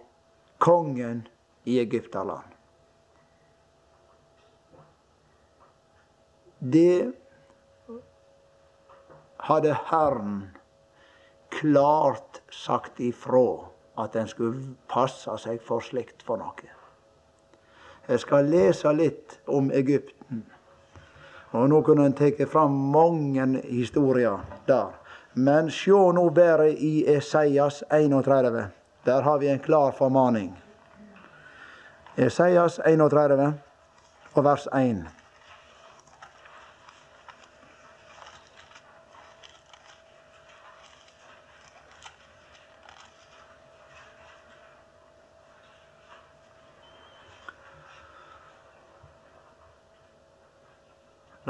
kongen 0.59 1.29
i 1.65 1.79
Egypterland. 1.79 2.51
Det 6.59 7.13
hadde 9.37 9.79
Herren 9.85 10.43
klart 11.49 12.43
sagt 12.51 13.01
ifra 13.01 13.47
at 13.97 14.19
en 14.19 14.29
skulle 14.29 14.75
passe 14.91 15.39
seg 15.47 15.63
for 15.65 15.87
slikt 15.87 16.27
for 16.27 16.43
noe. 16.43 16.80
Jeg 18.11 18.21
skal 18.21 18.49
lese 18.51 18.91
litt 18.93 19.37
om 19.47 19.69
Egypten. 19.71 20.41
Og 21.55 21.69
Nå 21.71 21.79
kunne 21.87 22.09
en 22.09 22.17
tatt 22.19 22.41
fram 22.51 22.75
mange 22.91 23.45
historier 23.69 24.43
der. 24.67 24.89
Men 25.35 25.71
sjå 25.71 26.09
nå 26.13 26.25
bare 26.35 26.73
i 26.75 27.05
Esaias 27.07 27.85
31. 27.91 28.65
Der 29.07 29.23
har 29.23 29.39
vi 29.39 29.49
en 29.49 29.63
klar 29.63 29.95
formaning. 29.95 30.51
Esaias 32.19 32.81
31 32.83 33.53
og 34.35 34.45
vers 34.45 34.67
1. 34.75 35.20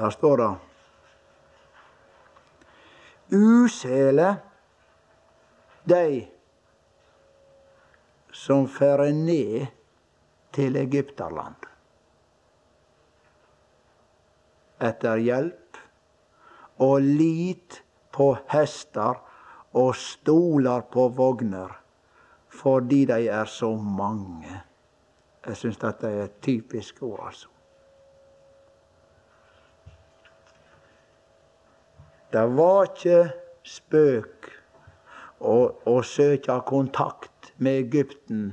Der 0.01 0.11
står 0.11 0.37
det 0.37 0.57
Usele 3.37 4.37
de 5.85 6.29
som 8.33 8.65
fer 8.69 9.03
ned 9.13 9.67
til 10.57 10.79
Egypterland 10.81 11.69
etter 14.81 15.21
hjelp, 15.21 15.77
og 16.81 17.05
lit 17.05 17.83
på 18.17 18.31
hester 18.49 19.21
og 19.77 19.93
stoler 20.01 20.89
på 20.89 21.11
vogner, 21.13 21.77
fordi 22.49 23.05
de 23.05 23.29
er 23.29 23.45
så 23.45 23.75
mange. 23.77 24.63
Jeg 25.45 25.57
syns 25.57 25.85
dette 25.85 26.09
er 26.09 26.25
et 26.25 26.41
typisk 26.41 27.03
ord, 27.03 27.27
altså. 27.27 27.60
Det 32.33 32.47
var 32.47 32.87
ikke 32.87 33.21
spøk 33.67 34.51
å, 35.43 35.55
å 35.91 35.95
søke 36.07 36.55
kontakt 36.69 37.51
med 37.59 37.81
Egypten. 37.87 38.53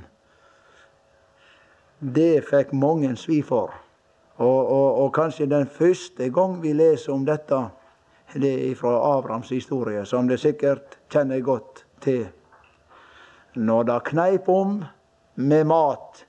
Det 1.98 2.40
fikk 2.48 2.72
mange 2.74 3.12
svi 3.18 3.38
for. 3.46 3.76
Og, 4.38 4.58
og, 4.70 4.98
og, 5.02 5.12
kanskje 5.14 5.46
den 5.50 5.66
første 5.66 6.28
gang 6.34 6.58
vi 6.62 6.72
leser 6.74 7.14
om 7.14 7.24
dette, 7.26 7.58
det 8.34 8.52
er 8.68 8.74
fra 8.78 8.92
Abrahams 9.16 9.50
historie, 9.54 10.04
som 10.06 10.28
det 10.28 10.40
sikkert 10.42 10.98
kjenner 11.10 11.42
godt 11.42 11.84
til. 12.02 12.26
Når 13.58 13.86
det 13.88 14.00
kneip 14.10 14.50
om 14.52 14.82
med 15.34 15.70
mat, 15.70 16.24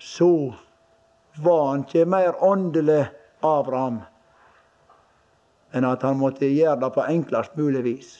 så 0.00 0.52
var 1.40 1.62
han 1.70 1.84
ikke 1.84 2.08
mer 2.08 2.42
åndelig, 2.44 3.04
Abraham, 3.44 4.00
enn 5.74 5.86
at 5.88 6.02
han 6.06 6.20
måtte 6.20 6.46
gjøre 6.46 6.80
det 6.80 6.90
på 6.94 7.06
enklest 7.10 7.56
mulig 7.58 7.82
vis. 7.84 8.12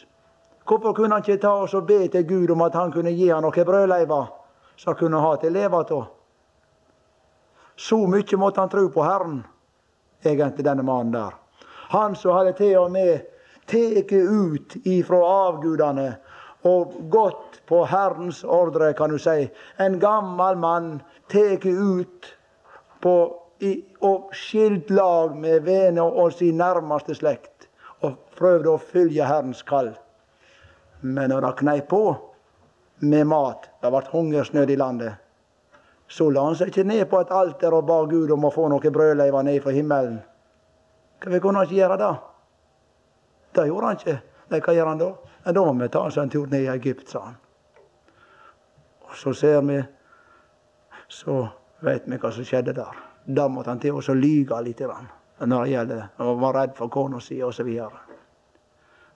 Hvorfor 0.65 0.95
kunne 0.97 1.15
han 1.15 1.23
ikke 1.23 1.43
ta 1.43 1.53
oss 1.63 1.75
og 1.77 1.87
be 1.87 2.07
til 2.09 2.27
Gud 2.27 2.51
om 2.51 2.65
at 2.65 2.75
han 2.75 2.93
kunne 2.93 3.13
gi 3.15 3.29
han 3.31 3.45
noen 3.45 3.67
brødleiver 3.69 4.31
som 4.77 4.93
han 4.93 4.99
kunne 4.99 5.21
ha 5.23 5.35
til 5.39 5.53
å 5.53 5.59
leve 5.59 5.83
av? 5.83 6.05
Så 7.77 7.99
mye 8.07 8.39
måtte 8.39 8.63
han 8.63 8.71
tro 8.73 8.89
på 8.89 9.05
Herren, 9.05 9.43
egentlig, 10.25 10.65
denne 10.65 10.83
mannen 10.87 11.13
der. 11.13 11.35
Han 11.93 12.15
som 12.17 12.37
hadde 12.37 12.55
til 12.59 12.79
og 12.81 12.93
med 12.95 13.27
tatt 13.71 14.13
ut 14.13 14.77
ifra 14.85 15.21
avgudene 15.49 16.15
og 16.65 16.95
gått 17.13 17.61
på 17.69 17.83
Herrens 17.85 18.43
ordre, 18.45 18.93
kan 18.97 19.13
du 19.13 19.19
si. 19.19 19.51
En 19.77 19.99
gammel 20.01 20.57
mann 20.57 20.91
tatt 21.29 21.67
ut 21.67 22.31
på 23.05 23.17
i, 23.65 23.73
og 24.05 24.31
skilt 24.37 24.91
lag 24.91 25.35
med 25.37 25.65
venner 25.67 26.05
og 26.05 26.33
sin 26.33 26.61
nærmeste 26.61 27.17
slekt. 27.17 27.69
Og 28.05 28.19
prøvde 28.37 28.75
å 28.75 28.81
følge 28.81 29.27
Herrens 29.27 29.63
kall. 29.67 29.95
Men 31.01 31.33
når 31.33 31.47
det 31.47 31.53
kneip 31.61 31.89
på 31.89 32.05
med 33.05 33.27
mat, 33.29 33.69
det 33.83 33.91
ble 33.93 34.03
hungersnød 34.13 34.71
i 34.71 34.77
landet, 34.81 35.21
så 36.09 36.29
la 36.31 36.45
han 36.47 36.57
seg 36.57 36.71
ikke 36.71 36.85
ned 36.87 37.07
på 37.11 37.21
et 37.21 37.33
alter 37.33 37.75
og 37.75 37.87
ba 37.89 38.03
Gud 38.09 38.31
om 38.33 38.45
å 38.45 38.53
få 38.53 38.69
noen 38.69 38.93
brødleiver 38.93 39.45
ned 39.45 39.61
fra 39.65 39.73
himmelen. 39.75 40.21
Hvorfor 41.23 41.41
kunne 41.41 41.63
han 41.63 41.69
ikke 41.69 41.81
gjøre 41.81 42.01
det? 42.01 42.13
Det 43.57 43.67
gjorde 43.71 43.87
han 43.87 44.01
ikke. 44.01 44.19
Nei, 44.51 44.61
hva 44.61 44.75
gjør 44.77 44.91
han 44.91 45.01
da? 45.01 45.11
Da 45.45 45.65
må 45.65 45.73
vi 45.81 45.89
ta 45.93 46.05
oss 46.09 46.19
en 46.21 46.33
tur 46.33 46.47
ned 46.53 46.67
i 46.67 46.71
Egypt, 46.73 47.09
sa 47.09 47.25
han. 47.31 47.41
Og 49.09 49.17
så 49.17 49.33
ser 49.33 49.61
vi 49.63 49.83
Så 51.09 51.35
vet 51.85 52.07
vi 52.09 52.17
hva 52.19 52.31
som 52.33 52.47
skjedde 52.49 52.73
der. 52.75 53.14
Da 53.25 53.49
måtte 53.49 53.73
han 53.73 53.81
til 53.81 53.97
å 53.97 54.15
lyge 54.15 54.61
litt 54.63 54.83
når 54.85 55.65
det 55.65 55.71
gjelder 55.71 56.23
å 56.23 56.35
være 56.39 56.59
redd 56.59 56.75
for 56.77 56.93
kona 56.93 57.21
si 57.21 57.41
osv. 57.43 57.71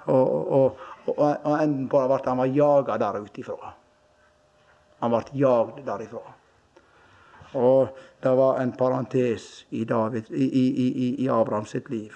Og, 0.09 0.27
og, 0.59 0.81
og, 1.07 1.19
og 1.21 1.55
enden 1.61 1.89
på 1.89 2.01
det 2.01 2.09
ble 2.09 2.17
at 2.17 2.27
han 2.31 2.41
var 2.41 2.53
jaga 2.53 2.97
der 2.99 3.21
utifra. 3.23 3.73
Han 4.99 5.13
ble 5.13 5.39
jagd 5.39 5.83
derifra. 5.87 6.25
Og 7.59 7.89
det 8.21 8.35
var 8.37 8.61
en 8.61 8.73
parentes 8.73 9.67
i, 9.71 9.85
David, 9.85 10.31
i, 10.31 10.45
i, 10.45 11.25
i, 11.25 11.29
Abraham 11.29 11.67
sitt 11.67 11.89
liv. 11.91 12.13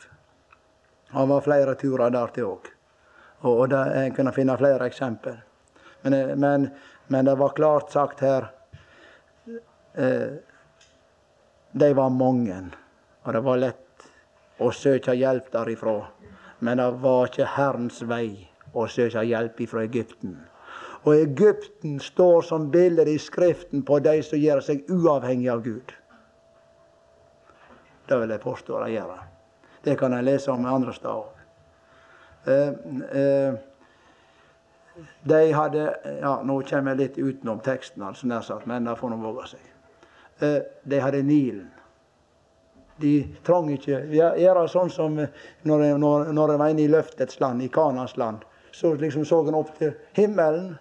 Han 1.08 1.28
var 1.28 1.40
flere 1.40 1.74
turer 1.74 2.10
der 2.10 2.32
til 2.34 2.50
òg. 2.50 2.68
Og, 3.42 3.68
det, 3.70 3.80
en 3.96 4.14
kunne 4.16 4.32
finne 4.32 4.56
flere 4.58 4.86
eksempel. 4.86 5.38
Men, 6.02 6.16
men, 6.40 6.68
men, 7.06 7.24
det 7.24 7.36
var 7.38 7.54
klart 7.56 7.92
sagt 7.92 8.20
her 8.20 8.50
eh, 9.94 10.40
De 11.72 11.92
var 11.94 12.10
mange, 12.10 12.58
og 13.24 13.32
det 13.32 13.40
var 13.44 13.60
lett 13.60 14.08
å 14.60 14.70
søke 14.76 15.14
hjelp 15.16 15.48
derifra. 15.52 15.98
Men 16.60 16.78
det 16.78 16.88
var 17.02 17.30
ikke 17.30 17.48
Herrens 17.56 18.02
vei 18.06 18.48
å 18.72 18.86
søke 18.88 19.24
hjelp 19.24 19.60
ifra 19.64 19.86
Egypten. 19.86 20.36
Og 21.02 21.16
Egypten 21.16 21.98
står 22.00 22.44
som 22.46 22.68
bilde 22.70 23.08
i 23.10 23.18
Skriften 23.18 23.82
på 23.82 23.98
de 24.04 24.20
som 24.22 24.38
gjør 24.38 24.60
seg 24.62 24.86
uavhengig 24.92 25.48
av 25.50 25.64
Gud. 25.64 25.96
Det 28.06 28.20
vil 28.20 28.30
jeg 28.30 28.44
påstå 28.44 28.84
de 28.84 28.92
gjør. 28.92 29.18
Det 29.82 29.96
kan 29.98 30.14
jeg 30.14 30.28
lese 30.28 30.52
om 30.52 30.66
andre 30.68 30.94
steder. 30.94 31.28
Eh, 32.46 32.68
eh, 33.18 33.54
de 35.24 35.52
hadde 35.54 35.84
ja, 36.20 36.40
Nå 36.44 36.60
kommer 36.68 36.92
jeg 36.92 36.98
litt 37.00 37.18
utenom 37.18 37.60
teksten, 37.64 38.02
altså, 38.02 38.26
nær 38.26 38.42
sagt, 38.46 38.66
men 38.66 38.84
det 38.86 38.98
får 38.98 39.10
nå 39.10 39.18
våge 39.22 39.54
seg. 39.54 39.71
Eh, 40.42 40.62
de 40.82 41.00
hadde 41.00 41.22
Nilen. 41.22 41.68
De 42.96 43.12
trang 43.46 43.68
ikke 43.70 44.00
gjøre 44.10 44.64
sånn 44.70 44.90
som 44.90 45.14
når, 45.16 45.84
når, 45.98 46.32
når 46.34 46.52
de 46.52 46.56
var 46.60 46.72
inne 46.72 46.84
i 46.84 46.90
løftets 46.90 47.38
land, 47.42 47.62
i 47.62 47.70
Kanas 47.72 48.16
land. 48.18 48.42
Så 48.72 48.94
liksom 48.98 49.24
så 49.28 49.40
en 49.46 49.58
opp 49.58 49.70
til 49.78 49.94
himmelen 50.18 50.74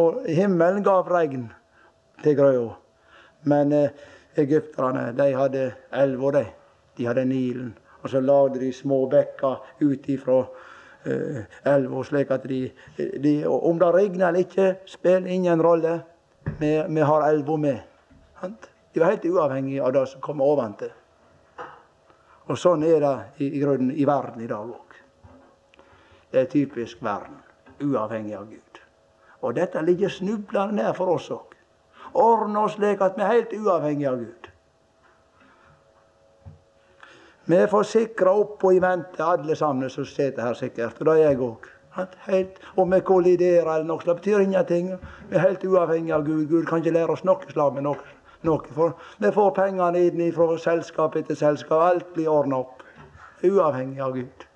og 0.00 0.24
himmelen 0.28 0.84
gav 0.84 1.10
regn 1.12 1.50
til 2.24 2.36
grøda. 2.38 2.72
Men 3.52 3.76
eh, 3.76 3.92
egypterne 4.40 5.10
de 5.18 5.28
hadde 5.36 5.68
elva, 5.92 6.32
de. 6.38 6.44
De 6.96 7.08
hadde 7.08 7.28
Nilen. 7.28 7.72
Og 8.02 8.10
så 8.10 8.20
lagde 8.20 8.60
de 8.62 8.72
små 8.72 9.04
bekker 9.12 9.60
ut 9.82 10.08
ifra 10.08 10.40
eh, 11.04 11.44
elva, 11.68 12.04
slik 12.08 12.32
at 12.32 12.48
de, 12.48 12.64
de, 12.96 13.36
Om 13.46 13.78
det 13.78 13.94
regner 13.94 14.28
eller 14.30 14.46
ikke, 14.46 14.74
spiller 14.86 15.28
ingen 15.28 15.62
rolle. 15.62 15.98
Vi, 16.58 16.76
vi 16.88 17.10
har 17.12 17.28
elva 17.28 17.56
med. 17.56 18.71
De 18.92 19.00
var 19.00 19.14
helt 19.14 19.24
uavhengige 19.24 19.84
av 19.84 19.92
det 19.92 20.06
som 20.06 20.20
kom 20.20 20.40
oventil. 20.44 20.92
Og 22.50 22.58
sånn 22.58 22.82
er 22.84 23.00
det 23.00 23.14
i, 23.38 23.48
i 23.48 23.62
grunnen 23.62 23.94
i 23.94 24.04
verden 24.08 24.42
i 24.44 24.50
dag 24.50 24.68
òg. 24.68 24.98
Det 26.32 26.40
er 26.40 26.50
typisk 26.52 27.02
verden. 27.04 27.38
Uavhengig 27.82 28.34
av 28.36 28.48
Gud. 28.50 28.80
Og 29.42 29.56
dette 29.56 29.80
ligger 29.82 30.12
snublende 30.12 30.82
nær 30.82 30.96
for 30.96 31.14
oss 31.14 31.30
òg. 31.32 31.56
Ordne 32.18 32.66
oss 32.66 32.76
slik 32.76 33.00
at 33.00 33.16
vi 33.16 33.24
er 33.24 33.32
helt 33.32 33.54
uavhengige 33.56 34.10
av 34.10 34.18
Gud. 34.20 34.48
Vi 37.50 37.58
er 37.58 37.70
forsikra 37.70 38.32
opp 38.38 38.62
og 38.62 38.76
i 38.76 38.80
vente, 38.82 39.24
alle 39.24 39.56
sammen 39.58 39.90
som 39.90 40.06
sitter 40.06 40.44
her 40.44 40.54
sikkert. 40.54 41.00
Og 41.00 41.08
det 41.08 41.14
er 41.14 41.30
jeg 41.30 41.40
òg. 41.42 41.70
Om 42.78 42.94
vi 42.94 43.00
kolliderer 43.04 43.68
eller 43.74 43.88
noe, 43.88 44.04
det 44.04 44.14
betyr 44.20 44.44
ingenting. 44.44 44.92
Vi 45.28 45.36
er 45.36 45.46
helt 45.48 45.64
uavhengige 45.64 46.14
av 46.16 46.26
Gud. 46.26 46.46
Gud 46.48 46.68
kan 46.68 46.80
ikke 46.80 46.94
lære 46.94 47.16
oss 47.16 47.24
noe 47.28 47.50
slag 47.50 47.74
med 47.76 47.88
noe. 47.88 47.98
Noe. 48.46 48.74
For 48.74 48.94
vi 49.18 49.32
får 49.32 49.50
pengene 49.56 50.06
inn 50.06 50.32
fra 50.34 50.56
selskap 50.58 51.16
etter 51.20 51.38
selskap. 51.38 51.82
Alt 51.90 52.14
blir 52.14 52.30
ordna 52.32 52.62
opp. 52.64 52.82
Uavhengig 53.42 54.00
av 54.00 54.16
Gud. 54.16 54.48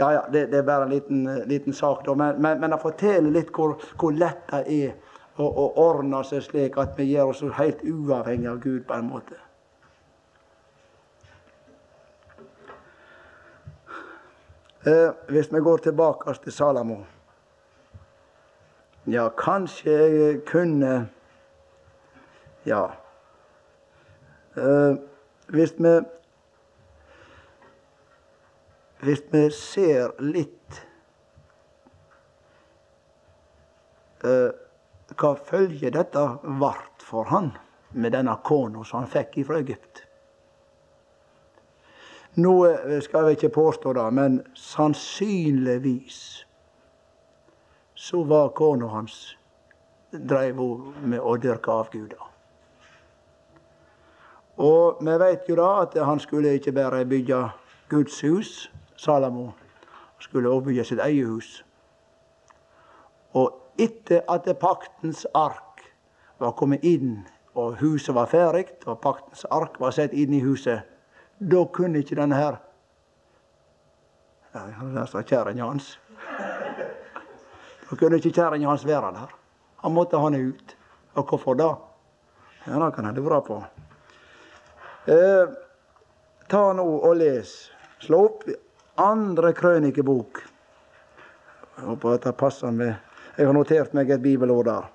Ja, 0.00 0.12
ja, 0.12 0.20
det, 0.32 0.46
det, 0.46 0.58
er 0.58 0.62
bare 0.62 0.82
en 0.82 0.90
liten, 0.90 1.26
eh, 1.28 1.46
liten 1.46 1.72
sak, 1.72 2.06
da. 2.06 2.14
Men, 2.14 2.42
men, 2.42 2.60
men 2.60 2.72
det 2.72 2.78
forteller 2.80 3.34
litt 3.34 3.50
hvor, 3.52 3.74
hvor 4.00 4.14
lett 4.16 4.46
det 4.48 4.62
er 4.72 4.94
å, 5.36 5.44
å, 5.44 5.66
ordne 5.82 6.22
seg 6.24 6.40
slik 6.46 6.78
at 6.80 6.96
vi 6.96 7.10
gjør 7.10 7.34
oss 7.34 7.42
helt 7.58 7.82
uavhengig 7.84 8.48
av 8.48 8.62
Gud 8.64 8.86
på 8.88 8.96
en 8.96 9.10
måte. 9.10 9.36
Eh, 14.88 15.12
hvis 15.28 15.52
vi 15.52 15.60
går 15.60 15.84
tilbake 15.84 16.32
til 16.40 16.52
Salamo 16.56 17.02
Ja, 19.04 19.26
kanskje 19.36 19.92
jeg 19.92 20.38
kunne 20.48 21.10
Ja. 22.64 22.92
Eh, 24.56 24.94
hvis 25.46 25.74
vi 25.78 26.00
hvis 29.00 29.22
vi 29.32 29.46
ser 29.56 30.12
litt 30.20 30.80
uh, 34.24 34.52
hva 35.16 35.32
følge 35.48 35.92
dette 35.94 36.24
vart 36.60 37.04
for 37.04 37.30
han 37.32 37.54
med 37.96 38.12
denne 38.12 38.36
kona 38.44 38.84
som 38.84 39.02
han 39.02 39.10
fikk 39.10 39.40
fra 39.48 39.58
Egypt. 39.64 40.04
Nå 42.38 42.54
eh, 42.68 43.00
skal 43.02 43.26
vi 43.26 43.38
ikke 43.38 43.54
påstå 43.56 43.92
det, 43.96 44.06
men 44.14 44.38
sannsynligvis 44.54 46.20
så 47.94 48.22
var 48.24 48.52
kona 48.54 48.92
hans 48.92 49.16
dreiv 50.12 50.60
hun 50.60 50.92
med 51.10 51.20
å 51.20 51.34
dyrke 51.42 51.72
avguder. 51.72 52.29
Og 54.60 55.00
vi 55.00 55.12
vet 55.22 55.48
jo 55.48 55.56
da 55.56 55.68
at 55.86 55.94
han 56.04 56.20
skulle 56.20 56.52
ikke 56.58 56.72
bare 56.76 57.04
bygge 57.08 57.48
Guds 57.88 58.20
hus, 58.20 58.72
Salamo 58.96 59.50
skulle 60.18 60.50
også 60.50 60.64
bygge 60.64 60.84
sitt 60.84 61.00
eget 61.00 61.26
hus. 61.26 61.64
Og 63.32 63.56
etter 63.78 64.20
at 64.28 64.48
paktens 64.60 65.26
ark 65.34 65.80
var 66.38 66.52
kommet 66.52 66.84
inn, 66.84 67.22
og 67.54 67.80
huset 67.80 68.14
var 68.14 68.28
ferdig, 68.28 68.66
og 68.86 69.00
paktens 69.00 69.46
ark 69.50 69.80
var 69.80 69.96
satt 69.96 70.12
inn 70.12 70.36
i 70.36 70.42
huset, 70.44 70.84
da 71.40 71.64
kunne 71.72 72.04
ikke 72.04 72.18
denne 72.20 72.36
her 72.36 72.60
ja, 74.54 74.60
Der 74.94 75.06
står 75.06 75.22
kjerringa 75.22 75.64
hans. 75.64 76.00
Da 77.90 77.96
kunne 77.96 78.16
ikke 78.16 78.32
kjerringa 78.34 78.68
hans 78.68 78.84
være 78.86 79.12
der. 79.14 79.36
Han 79.82 79.94
måtte 79.94 80.18
ha 80.18 80.28
henne 80.28 80.50
ut. 80.50 80.76
Og 81.14 81.24
hvorfor 81.24 81.54
da? 81.54 81.74
Ja, 82.66 82.84
Det 82.84 82.94
kan 82.94 83.04
jeg 83.04 83.14
lure 83.14 83.42
på. 83.42 83.62
Eh, 85.10 85.48
ta 86.46 86.60
nå 86.76 86.84
og 86.86 87.16
les. 87.18 87.50
Slå 87.98 88.18
opp 88.28 88.44
andre 89.02 89.50
krønikebok. 89.58 90.38
Jeg 91.80 91.86
håper 91.88 92.14
at 92.14 92.28
det 92.28 92.36
passer 92.38 92.70
med 92.70 92.92
Jeg 93.38 93.48
har 93.48 93.56
notert 93.56 93.94
meg 93.96 94.10
et 94.10 94.22
bibelord 94.22 94.68
der. 94.68 94.86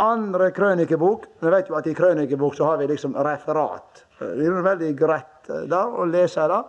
Andre 0.00 0.50
krønikebok. 0.56 1.26
Vi 1.40 1.52
vet 1.52 1.68
jo 1.68 1.76
at 1.76 1.88
i 1.90 1.94
krønikebok 1.96 2.54
så 2.56 2.70
har 2.70 2.80
vi 2.80 2.86
liksom 2.86 3.16
referat. 3.16 4.04
Det 4.20 4.46
er 4.46 4.60
veldig 4.64 4.90
greit 4.96 5.50
eh, 5.50 5.66
der 5.68 6.00
å 6.00 6.08
lese 6.08 6.48
det. 6.54 6.60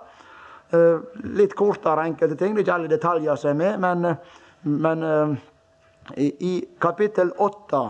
Eh, 0.75 1.25
litt 1.39 1.55
kortere 1.55 2.09
enkelte 2.09 2.35
ting. 2.35 2.55
Det 2.55 2.65
er 2.65 2.67
ikke 2.67 2.79
alle 2.81 2.95
detaljer 2.97 3.39
som 3.39 3.53
er 3.53 3.61
med, 3.61 3.79
men, 3.85 4.05
eh, 4.11 4.41
men 4.75 5.37
i 6.19 6.55
kapittel 6.83 7.31
8 7.37 7.85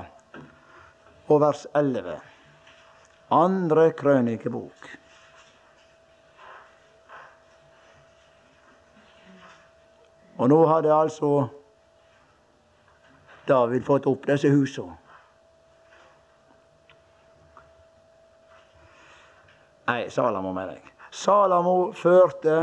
og 1.31 1.41
vers 1.41 1.65
11 1.73 2.30
Andre 3.31 3.91
krønikebok. 3.95 4.87
Og 10.37 10.49
nå 10.49 10.57
hadde 10.67 10.91
altså 10.91 11.29
David 13.47 13.85
fått 13.87 14.09
opp 14.11 14.27
disse 14.27 14.51
husene. 14.51 14.97
Nei, 19.87 20.09
Salamo, 20.09 20.51
mener 20.55 20.75
jeg. 20.75 20.91
Salamo 21.11 21.75
førte 21.95 22.57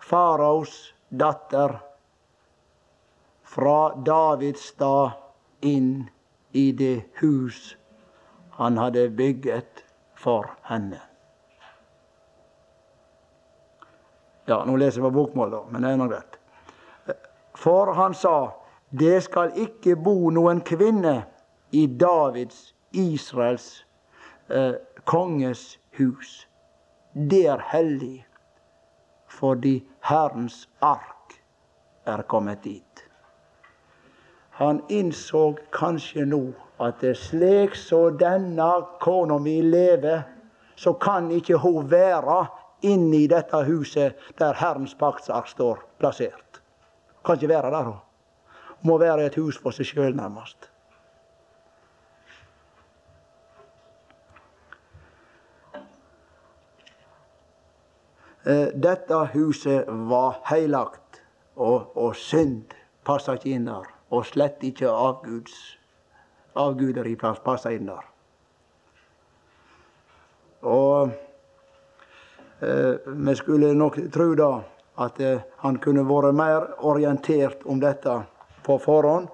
faraos 0.00 0.78
datter 1.08 1.76
fra 3.50 3.78
Davids 4.06 4.70
stad 4.72 5.66
inn 5.66 6.08
i 6.52 6.70
det 6.76 6.96
hus 7.20 7.76
han 8.60 8.76
hadde 8.78 9.08
bygget 9.16 9.84
for 10.20 10.50
henne. 10.68 11.00
Ja, 14.44 14.64
nå 14.66 14.76
leser 14.76 15.00
jeg 15.00 15.06
på 15.08 15.14
bokmål, 15.14 15.52
da, 15.52 15.60
men 15.70 15.84
det 15.84 15.92
er 15.92 16.00
nå 16.00 16.08
greit 16.10 16.38
For 17.60 17.92
han 17.94 18.14
sa, 18.16 18.52
det 18.90 19.22
skal 19.26 19.52
ikke 19.58 19.94
bo 19.96 20.30
noen 20.34 20.62
kvinne 20.66 21.20
i 21.76 21.84
Davids, 21.86 22.72
Israels, 22.90 23.84
eh, 24.48 24.74
konges 25.04 25.78
hus. 25.98 26.46
Det 27.12 27.44
er 27.52 27.62
hellig, 27.70 28.24
fordi 29.28 29.80
Herrens 30.08 30.64
ark 30.80 31.36
er 32.06 32.22
kommet 32.22 32.64
dit. 32.64 33.04
Han 34.58 34.82
innså 34.88 35.54
kanskje 35.72 36.26
nå 36.26 36.42
at 36.80 37.00
det 37.00 37.16
slik 37.20 37.74
så 37.76 38.08
denne 38.10 38.70
kona 39.00 39.38
mi 39.38 39.60
lever, 39.62 40.22
så 40.76 40.92
kan 40.92 41.30
ikke 41.30 41.58
hun 41.60 41.90
være 41.90 42.46
inne 42.82 43.24
i 43.24 43.26
dette 43.28 43.64
huset 43.66 44.16
der 44.38 44.56
Herrens 44.56 44.94
paktsark 44.94 45.48
står 45.48 45.82
plassert. 45.98 46.62
Kan 47.24 47.36
ikke 47.36 47.48
være 47.48 47.70
der, 47.70 47.82
hun. 47.82 47.96
Må 48.82 48.98
være 48.98 49.26
et 49.26 49.36
hus 49.36 49.58
for 49.60 49.76
seg 49.76 49.90
sjøl, 49.90 50.14
nærmest. 50.16 50.70
Eh, 58.46 58.72
dette 58.72 59.18
huset 59.34 59.84
var 60.08 60.40
heilagt, 60.48 61.20
og, 61.56 61.92
og 61.96 62.16
synd 62.16 62.72
passa 63.04 63.36
ikke 63.36 63.52
inn 63.52 63.68
der. 63.68 63.84
Og 64.10 64.24
slett 64.26 64.64
ikke 64.64 64.88
avguds, 64.88 65.76
avguderi 66.54 67.16
passa 67.16 67.72
inn 67.72 67.86
der. 67.86 68.06
Og 70.62 71.10
eh, 72.60 72.94
vi 73.06 73.34
skulle 73.36 73.74
nok 73.74 73.98
tro 74.12 74.34
da 74.34 74.50
at 75.00 75.20
eh, 75.20 75.40
han 75.64 75.78
kunne 75.80 76.04
vært 76.04 76.36
mer 76.36 76.68
orientert 76.84 77.64
om 77.64 77.80
dette 77.80 78.20
på 78.66 78.76
forhånd, 78.78 79.28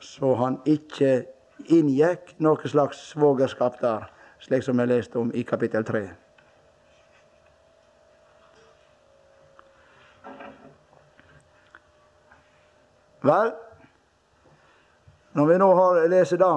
så 0.00 0.34
han 0.38 0.60
ikke 0.64 1.24
inngikk 1.68 2.36
noe 2.40 2.68
slags 2.70 3.02
svogerskap 3.10 3.80
der, 3.82 4.06
slik 4.40 4.64
som 4.64 4.78
vi 4.80 4.86
leste 4.86 5.18
om 5.18 5.32
i 5.34 5.42
kapittel 5.44 5.84
3. 5.84 6.04
Vel, 13.20 13.50
når 15.40 15.46
vi 15.46 15.56
nå 15.56 15.66
har 15.72 16.02
leser 16.12 16.36
det, 16.36 16.56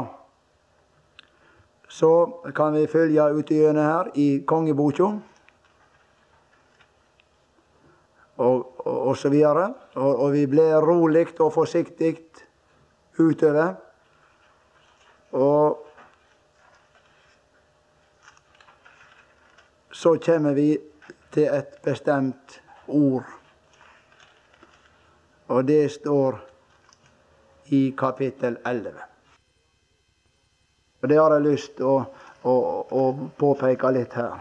så 1.87 2.09
kan 2.55 2.73
vi 2.75 2.87
følge 2.91 3.29
utigjennom 3.31 3.85
her 3.85 4.09
i 4.19 4.43
kongeboka. 4.47 5.07
Og, 8.43 8.81
og, 8.83 8.97
og, 9.07 9.15
så 9.17 9.29
videre. 9.31 9.69
Og, 9.95 10.19
og 10.25 10.33
vi 10.33 10.43
blir 10.51 10.83
rolig 10.83 11.29
og 11.39 11.53
forsiktig 11.53 12.17
utover. 13.19 13.75
Og 15.31 15.85
så 19.91 20.17
kommer 20.25 20.57
vi 20.59 20.71
til 21.31 21.47
et 21.47 21.77
bestemt 21.85 22.59
ord. 22.87 23.29
Og 25.47 25.67
det 25.67 25.85
står 25.91 26.52
i 27.69 27.93
kapittel 27.97 28.57
11. 28.65 28.93
Og 31.01 31.09
Det 31.09 31.17
har 31.19 31.33
jeg 31.33 31.43
lyst 31.43 31.75
til 31.77 31.85
å, 31.85 31.97
å, 32.47 32.55
å 32.91 33.03
påpeke 33.39 33.91
litt 33.91 34.13
her. 34.15 34.39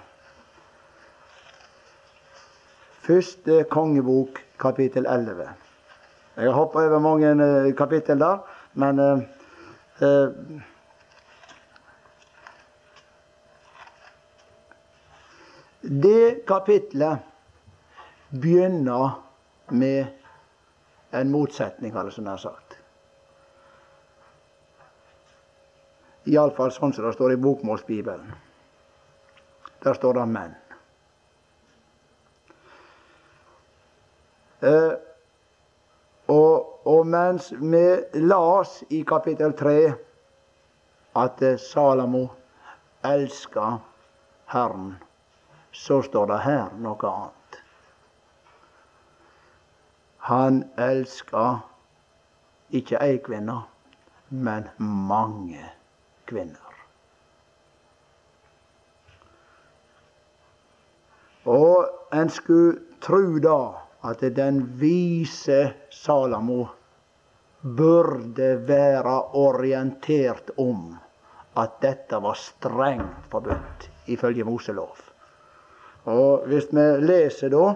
Første 3.02 3.64
kongebok, 3.70 4.38
kapittel 4.62 5.06
11. 5.11 5.48
Jeg 6.37 6.46
har 6.46 6.54
hoppa 6.54 6.85
over 6.87 7.02
mange 7.02 7.32
uh, 7.35 7.72
kapittel 7.76 8.20
der, 8.22 8.38
men 8.74 8.98
eh, 8.98 9.18
eh, 10.00 10.28
Det 15.82 16.46
kapitlet 16.46 17.18
begynner 18.30 19.18
med 19.68 20.06
en 21.12 21.30
motsetning, 21.30 21.92
har 21.92 22.04
jeg 22.04 22.38
sagt. 22.38 22.71
Iallfall 26.30 26.70
sånn 26.70 26.92
som 26.94 27.06
det 27.06 27.16
står 27.16 27.35
i 27.35 27.40
bokmålsbibelen. 27.42 28.35
Der 29.82 29.94
står 29.94 30.14
det 30.14 30.26
'menn'. 30.26 30.54
Eh, 34.62 34.92
og, 36.28 36.87
og, 36.87 37.06
mens 37.06 37.52
vi 37.52 38.04
las 38.14 38.85
i 38.90 39.02
kapittel 39.02 39.52
3 39.52 39.94
at 41.16 41.42
eh, 41.42 41.56
Salamo 41.58 42.28
elska 43.02 43.78
Herren, 44.46 44.94
så 45.72 46.02
står 46.02 46.26
det 46.26 46.38
her 46.38 46.70
noe 46.78 47.11
annet. 47.11 47.61
Han 50.18 50.64
elska 50.78 51.58
ikke 52.70 53.02
ei 53.02 53.18
kvinne, 53.18 53.62
men 54.30 54.68
mange 54.78 55.58
kvinner 55.58 55.82
kvinner. 56.33 56.68
Og 61.45 61.87
en 62.14 62.31
skulle 62.31 63.01
tru 63.03 63.38
da 63.42 63.59
at 64.09 64.23
den 64.37 64.62
vise 64.81 65.61
Salamo 65.90 66.66
burde 67.62 68.51
være 68.68 69.16
orientert 69.38 70.51
om 70.59 70.95
at 71.59 71.81
dette 71.83 72.18
var 72.23 72.38
strengt 72.38 73.27
forbudt 73.31 73.88
ifølge 74.11 74.45
Moselov. 74.45 74.97
Og 76.05 76.47
hvis 76.51 76.71
vi 76.73 76.87
leser 77.07 77.53
da 77.53 77.75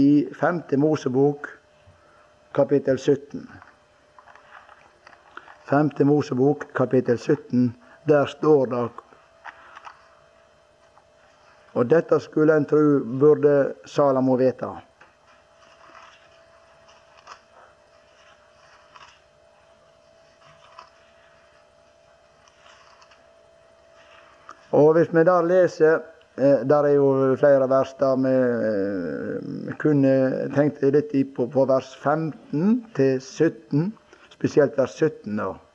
i 0.00 0.28
5. 0.32 0.62
Mosebok 0.80 1.48
kapittel 2.54 2.98
17 2.98 3.48
5. 5.70 5.90
Mosebok, 6.04 6.64
kapittel 6.74 7.18
17. 7.18 7.76
Der 8.08 8.26
står 8.26 8.66
det 8.66 8.88
Og 11.72 11.90
dette 11.90 12.18
skulle 12.20 12.56
en 12.56 12.66
tru 12.66 13.00
burde 13.20 13.74
Salamo 13.86 14.34
vite. 14.34 14.70
Og 24.70 24.92
hvis 24.94 25.10
vi 25.14 25.22
der 25.26 25.42
leser 25.42 25.98
eh, 26.38 26.60
Der 26.68 26.86
er 26.86 26.94
jo 26.94 27.36
flere 27.38 27.68
vers 27.70 27.94
der 27.98 28.16
vi 28.16 28.34
eh, 29.70 29.74
kunne 29.78 30.12
tenkt 30.54 30.82
litt 30.82 31.14
på, 31.36 31.46
på 31.46 31.64
vers 31.66 31.94
15 31.96 32.86
til 32.94 33.20
17 33.20 33.92
spesielt 34.30 34.78
vers 34.78 34.94
17. 34.94 35.36
da. 35.36 35.69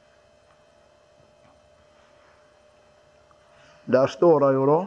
Der 3.86 4.08
står 4.08 4.40
det 4.40 4.54
jo 4.56 4.66
da 4.66 4.86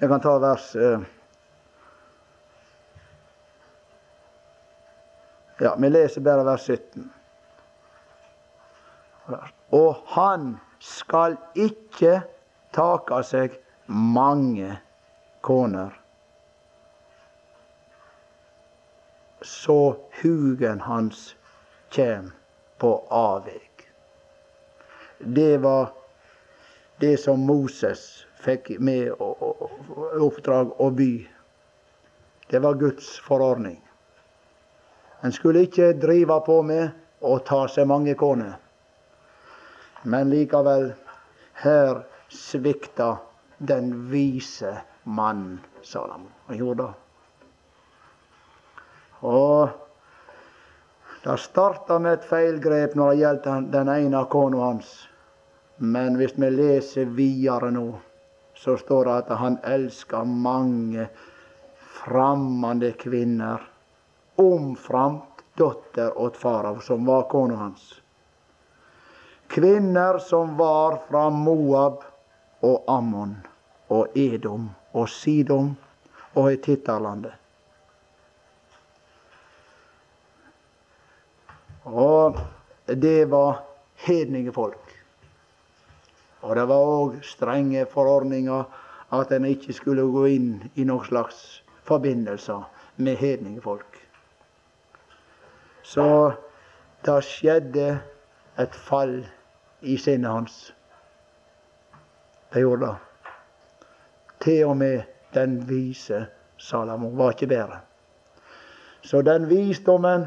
Jeg 0.00 0.08
kan 0.08 0.20
ta 0.20 0.38
vers 0.38 0.74
eh, 0.76 1.00
Ja, 5.60 5.74
vi 5.80 5.88
leser 5.88 6.20
bare 6.20 6.44
vers 6.44 6.66
17. 6.68 7.12
Og 9.72 9.96
han 10.12 10.58
skal 10.78 11.38
ikke 11.56 12.18
take 12.76 13.22
seg 13.24 13.56
mange 13.88 14.74
koner. 15.40 15.94
Så 19.40 19.96
hugen 20.20 20.84
hans 20.84 21.30
kjem 21.94 22.34
på 22.76 22.92
avveg. 23.08 23.86
Det 25.18 25.56
var 25.64 25.94
det 27.00 27.16
som 27.20 27.40
Moses 27.46 28.26
fikk 28.40 28.70
med 28.78 29.12
oppdrag 30.20 30.72
å 30.80 30.90
by. 30.90 31.10
Det 32.50 32.60
var 32.62 32.78
Guds 32.80 33.18
forordning. 33.20 33.80
En 35.20 35.32
skulle 35.32 35.64
ikke 35.66 35.92
drive 35.98 36.38
på 36.46 36.60
med 36.62 36.90
å 37.20 37.38
ta 37.44 37.64
seg 37.68 37.88
mange 37.90 38.14
koner. 38.18 38.54
Men 40.06 40.30
likevel, 40.30 40.92
her 41.62 42.04
svikta 42.30 43.16
den 43.58 43.90
vise 44.10 44.76
mannen 45.02 45.58
Salamo. 45.82 46.30
Han 46.46 46.58
gjorde 46.58 46.84
det. 46.84 46.94
Og 49.26 49.68
det 51.24 51.36
starta 51.42 51.98
med 51.98 52.20
et 52.20 52.26
feilgrep 52.28 52.94
når 52.94 53.10
det 53.10 53.20
gjaldt 53.20 53.46
den 53.72 53.90
ene 53.90 54.22
kona 54.30 54.62
hans. 54.62 54.90
Men 55.76 56.16
hvis 56.16 56.38
vi 56.38 56.50
leser 56.50 57.04
videre 57.04 57.70
nå, 57.70 57.86
så 58.56 58.76
står 58.80 59.04
det 59.04 59.16
at 59.20 59.32
han 59.40 59.58
elsker 59.64 60.24
mange 60.24 61.08
fremmede 61.98 62.92
kvinner. 63.00 63.60
Omframt 64.40 65.44
datter 65.56 66.16
åt 66.18 66.36
farao, 66.36 66.80
som 66.80 67.04
var 67.04 67.28
kona 67.28 67.56
hans. 67.56 68.00
Kvinner 69.52 70.18
som 70.18 70.56
var 70.56 70.98
fra 71.08 71.28
Moab 71.30 72.02
og 72.64 72.84
Ammon 72.90 73.36
og 73.88 74.16
Edom 74.18 74.70
og 74.92 75.08
Sidom 75.08 75.74
og 76.34 76.50
Hittarlandet. 76.50 77.36
Og 81.86 82.40
det 82.86 83.30
var 83.30 83.62
hedninge 84.08 84.52
folk. 84.52 84.85
Og 86.46 86.54
det 86.56 86.68
var 86.70 86.90
òg 86.96 87.14
strenge 87.26 87.86
forordninger 87.90 88.64
at 89.18 89.32
en 89.34 89.44
ikke 89.44 89.74
skulle 89.74 90.04
gå 90.14 90.24
inn 90.30 90.50
i 90.74 90.84
noen 90.86 91.06
slags 91.06 91.40
forbindelser 91.86 92.62
med 93.02 93.18
hedninge 93.18 93.62
folk. 93.62 93.98
Så 95.82 96.06
det 97.06 97.18
skjedde 97.26 97.88
et 98.58 98.78
fall 98.88 99.18
i 99.82 99.96
sinnet 99.98 100.30
hans. 100.30 100.56
Det 102.54 102.62
gjorde 102.62 102.86
det. 102.86 102.94
Til 104.40 104.64
og 104.66 104.76
med 104.76 105.02
den 105.34 105.60
vise 105.68 106.26
Salamo 106.58 107.10
var 107.18 107.34
ikke 107.34 107.50
bedre. 107.50 107.80
Så 109.02 109.22
den 109.22 109.48
visdommen 109.50 110.26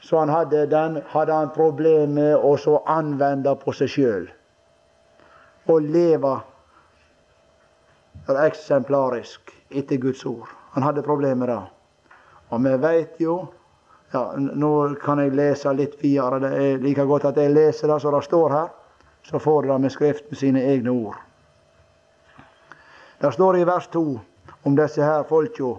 som 0.00 0.18
han 0.18 0.28
hadde, 0.28 0.66
den 0.70 1.02
hadde 1.06 1.32
han 1.32 1.50
problem 1.54 2.18
med 2.18 2.34
å 2.36 2.82
anvende 2.86 3.54
på 3.58 3.72
seg 3.72 3.90
sjøl. 3.90 4.26
Å 5.66 5.78
leve 5.82 6.34
eksemplarisk 8.28 9.52
etter 9.70 9.96
Guds 9.96 10.26
ord. 10.26 10.48
Han 10.74 10.82
hadde 10.82 11.02
problemer 11.02 11.46
med 11.46 11.48
det. 11.48 11.62
Og 12.48 12.62
vi 12.62 12.74
veit 12.82 13.20
jo 13.20 13.36
ja, 14.12 14.32
Nå 14.38 14.94
kan 15.02 15.18
jeg 15.18 15.34
lese 15.34 15.72
litt 15.74 15.96
videre. 16.02 16.38
Det 16.38 16.50
er 16.54 16.82
like 16.82 17.04
godt 17.04 17.26
at 17.32 17.40
jeg 17.40 17.50
leser 17.50 17.90
det 17.90 18.00
som 18.00 18.14
det 18.14 18.22
står 18.24 18.54
her. 18.54 18.68
Så 19.26 19.40
får 19.42 19.66
det 19.66 19.78
med 19.82 19.92
Skriften 19.92 20.38
sine 20.38 20.62
egne 20.62 20.94
ord. 20.94 21.16
Det 23.18 23.32
står 23.32 23.58
i 23.58 23.64
vers 23.66 23.88
2 23.92 24.04
om 24.62 24.76
disse 24.76 25.02
her 25.02 25.24
folka, 25.26 25.72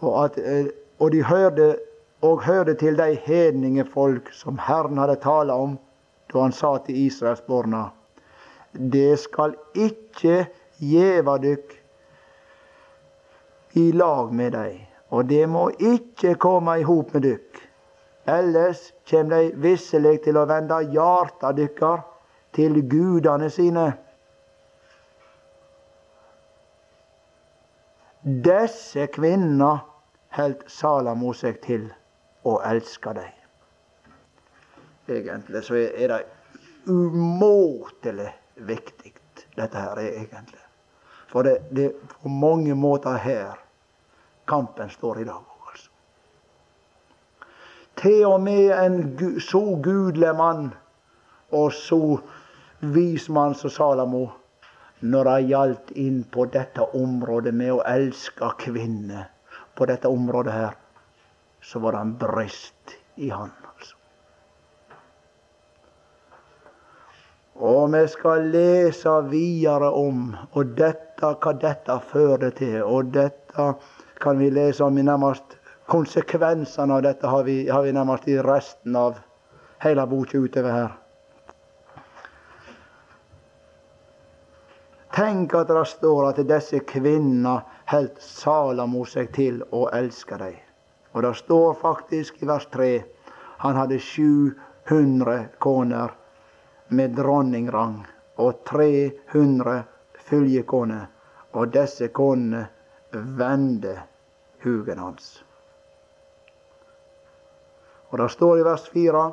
og, 0.00 0.38
eh, 0.38 0.70
og 0.98 1.10
de 1.12 1.22
hørte 1.24 1.76
og 2.22 2.42
hørte 2.42 2.74
til 2.74 2.96
de 2.96 3.14
hedninge 3.24 3.84
folk 3.84 4.32
som 4.32 4.58
Herren 4.58 4.98
hadde 4.98 5.16
tala 5.22 5.54
om 5.54 5.78
da 6.32 6.40
han 6.42 6.52
sa 6.52 6.76
til 6.78 6.96
israelsborna 7.06 7.88
Det 8.72 9.18
skal 9.18 9.54
ikke 9.74 10.46
gjeva 10.78 11.38
dykk 11.40 11.74
i 13.78 13.90
lag 13.92 14.32
med 14.34 14.52
dei, 14.52 14.72
og 15.10 15.28
det 15.28 15.44
må 15.48 15.68
ikke 15.72 16.34
komme 16.40 16.78
i 16.80 16.86
hop 16.86 17.14
med 17.16 17.24
dykk. 17.24 17.62
Ellers 18.28 18.90
kjem 19.08 19.30
dei 19.32 19.44
visselig 19.56 20.18
til 20.26 20.36
å 20.36 20.44
vende 20.48 20.82
hjarta 20.92 21.54
dykkar 21.56 22.02
til 22.56 22.82
gudane 22.90 23.48
sine. 23.50 23.86
Desse 28.20 29.06
kvinna 29.14 29.78
heldt 30.36 30.66
Salamo 30.68 31.32
seg 31.32 31.62
til 31.64 31.86
og 32.44 32.60
elska 32.68 33.14
deg. 33.16 33.32
Egentlig 35.08 35.62
så 35.64 35.78
er 35.80 36.12
det 36.12 36.20
umåtelig 36.92 38.28
viktig, 38.66 39.14
dette 39.56 39.78
her 39.78 40.00
er 40.00 40.20
egentlig. 40.22 40.64
For 41.28 41.44
det, 41.44 41.58
det 41.70 41.84
er 41.90 42.18
på 42.22 42.32
mange 42.32 42.74
måter 42.74 43.18
her 43.20 43.58
kampen 44.48 44.90
står 44.90 45.20
i 45.20 45.24
dag 45.28 45.44
altså. 45.68 45.90
Til 48.00 48.26
og 48.26 48.40
med 48.40 48.72
en 48.72 49.40
så 49.40 49.62
gudelig 49.82 50.34
mann 50.36 50.70
og 51.50 51.72
så 51.72 52.18
vis 52.80 53.28
mann 53.28 53.54
som 53.54 53.70
Salamo, 53.70 54.26
når 55.00 55.24
det 55.24 55.48
gjaldt 55.48 55.90
inn 55.96 56.22
på 56.24 56.44
dette 56.52 56.84
området 56.96 57.54
med 57.54 57.72
å 57.76 57.82
elske 57.86 58.50
kvinner, 58.58 59.28
på 59.74 59.86
dette 59.86 60.10
området 60.10 60.52
her, 60.52 60.76
så 61.62 61.78
var 61.82 61.94
det 61.94 62.00
en 62.00 62.16
brist 62.18 62.96
i 63.16 63.30
han. 63.30 63.50
altså. 63.68 63.96
Og 67.58 67.90
vi 67.90 68.04
skal 68.08 68.50
lese 68.52 69.12
videre 69.30 69.90
om 69.90 70.30
og 70.54 70.76
dette, 70.78 71.26
hva 71.42 71.52
dette 71.58 71.96
fører 72.10 72.52
til. 72.54 72.82
Og 72.86 73.10
dette 73.14 73.72
kan 74.22 74.38
vi 74.38 74.50
lese 74.50 74.84
om 74.84 74.98
i 74.98 75.02
nærmest 75.02 75.58
Konsekvensene 75.88 76.98
av 76.98 77.02
dette 77.02 77.26
har 77.26 77.44
vi, 77.46 77.68
har 77.68 77.82
vi 77.82 77.92
nærmest 77.96 78.26
i 78.28 78.34
resten 78.44 78.96
av 78.96 79.14
hele 79.80 80.04
boka 80.06 80.36
utover 80.36 80.74
her. 80.74 80.90
Tenk 85.16 85.54
at 85.56 85.72
det 85.72 85.86
står 85.88 86.28
at 86.28 86.42
disse 86.50 86.82
kvinnene 86.84 87.54
holdt 87.88 88.20
Salamo 88.20 89.06
seg 89.08 89.32
til 89.32 89.62
å 89.72 89.86
elske 89.96 90.36
dem. 90.36 90.60
Og 91.16 91.24
det 91.24 91.32
står 91.40 91.80
faktisk 91.80 92.44
i 92.44 92.50
vers 92.52 92.68
3 92.76 92.90
han 93.64 93.80
hadde 93.80 93.96
700 93.96 95.38
koner 95.64 96.17
med 96.88 97.16
dronningrang 97.16 98.06
og 98.36 98.64
300 98.64 99.82
følgekoner. 100.28 101.06
Og 101.52 101.72
disse 101.72 102.08
konene 102.14 102.66
vende 103.12 103.96
hugen 104.62 104.98
hans. 104.98 105.44
Og 108.08 108.18
det 108.18 108.30
står 108.32 108.60
i 108.60 108.66
vers 108.66 108.88
4 108.92 109.28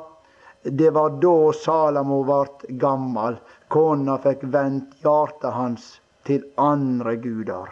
det 0.66 0.90
var 0.90 1.10
da 1.10 1.52
Salamo 1.52 2.22
vart 2.22 2.64
gammal. 2.68 3.36
Kona 3.68 4.16
fikk 4.18 4.42
vendt 4.50 4.96
hjartet 5.04 5.52
hans 5.54 5.84
til 6.26 6.42
andre 6.58 7.14
gudar. 7.22 7.70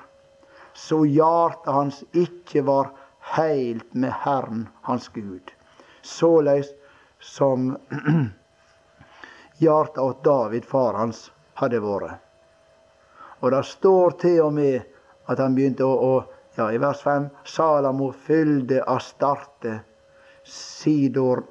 Så 0.74 1.03
hjartet 1.05 1.74
hans 1.74 2.05
ikke 2.12 2.62
var 2.68 2.93
heilt 3.35 3.95
med 3.95 4.14
Herren 4.22 4.68
hans 4.87 5.09
Gud. 5.09 5.51
Såleis 6.03 6.70
som 7.18 7.74
hjarta 9.64 10.02
åt 10.02 10.24
David, 10.24 10.64
far 10.68 10.94
hans, 11.00 11.26
hadde 11.58 11.80
vært. 11.82 12.20
Og 13.40 13.50
det 13.52 13.64
står 13.68 14.16
til 14.22 14.40
og 14.46 14.54
med 14.56 14.84
at 15.28 15.40
han 15.40 15.56
begynte 15.56 15.84
å, 15.84 15.94
å 15.94 16.34
ja, 16.56 16.70
I 16.70 16.78
vers 16.78 17.02
5 17.02 17.28
Salamo 17.44 18.12
fylde 18.12 18.82
Astarte, 18.86 19.80
Sidor, 20.44 21.42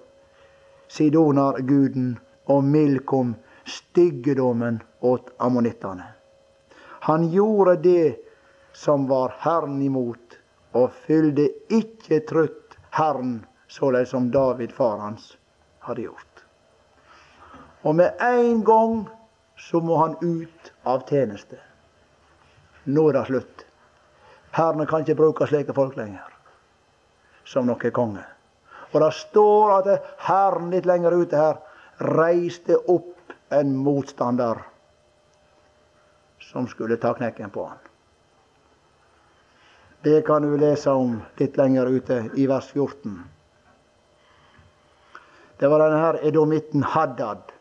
Sidonarguden, 0.87 2.13
og 2.45 2.63
Milkom, 2.63 3.35
styggedommen 3.65 4.81
åt 4.99 5.31
ammonittene. 5.37 6.03
Han 7.07 7.29
gjorde 7.31 7.75
det 7.75 8.15
som 8.73 9.07
var 9.07 9.35
Herren 9.39 9.81
imot, 9.81 10.39
og 10.73 10.91
fylde 11.05 11.47
ikke 11.71 12.19
trutt 12.27 12.77
Herren 12.95 13.41
såleis 13.67 14.09
som 14.09 14.31
David, 14.31 14.71
far 14.71 14.97
hans, 14.97 15.37
hadde 15.79 16.07
gjort. 16.07 16.32
Og 17.83 17.95
med 17.95 18.21
en 18.21 18.63
gang 18.63 19.07
så 19.59 19.79
må 19.79 19.97
han 19.99 20.15
ut 20.21 20.71
av 20.83 21.03
tjeneste. 21.09 21.59
Nå 22.83 23.09
er 23.09 23.17
det 23.17 23.25
slutt. 23.27 23.65
Herren 24.53 24.87
kan 24.87 25.03
ikke 25.03 25.17
bruke 25.19 25.47
slike 25.49 25.75
folk 25.75 25.97
lenger 25.97 26.29
som 27.47 27.67
noen 27.67 27.95
konge. 27.95 28.23
Og 28.93 29.01
det 29.01 29.11
står 29.17 29.73
at 29.79 30.11
Herren 30.27 30.69
litt 30.71 30.85
lenger 30.85 31.15
ute 31.17 31.39
her 31.39 31.59
reiste 32.03 32.77
opp 32.91 33.33
en 33.53 33.75
motstander 33.77 34.61
som 36.43 36.67
skulle 36.67 36.99
ta 37.01 37.13
knekken 37.17 37.49
på 37.49 37.65
han. 37.65 37.81
Det 40.03 40.21
kan 40.27 40.43
du 40.43 40.57
lese 40.59 40.91
om 40.91 41.21
litt 41.39 41.57
lenger 41.57 41.87
ute 41.87 42.17
i 42.35 42.47
vers 42.47 42.67
14. 42.73 43.21
Det 45.57 45.69
var 45.71 45.79
denne 45.79 46.01
her 46.01 46.19
edomitten 46.27 46.83
Haddad. 46.83 47.52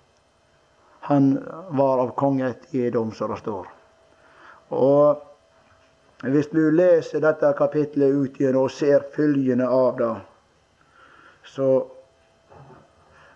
Han 1.08 1.32
var 1.68 1.98
av 1.98 2.14
konget 2.14 2.74
i 2.74 2.86
Edom, 2.86 3.12
som 3.12 3.30
det 3.30 3.40
står. 3.40 3.66
Og 4.70 5.22
hvis 6.22 6.46
du 6.52 6.70
leser 6.70 7.20
dette 7.24 7.48
kapitlet 7.58 8.14
ut 8.14 8.38
igjen 8.38 8.56
og 8.60 8.70
ser 8.70 9.02
følgene 9.14 9.66
av 9.66 9.96
det, 9.98 10.12
så 11.44 11.68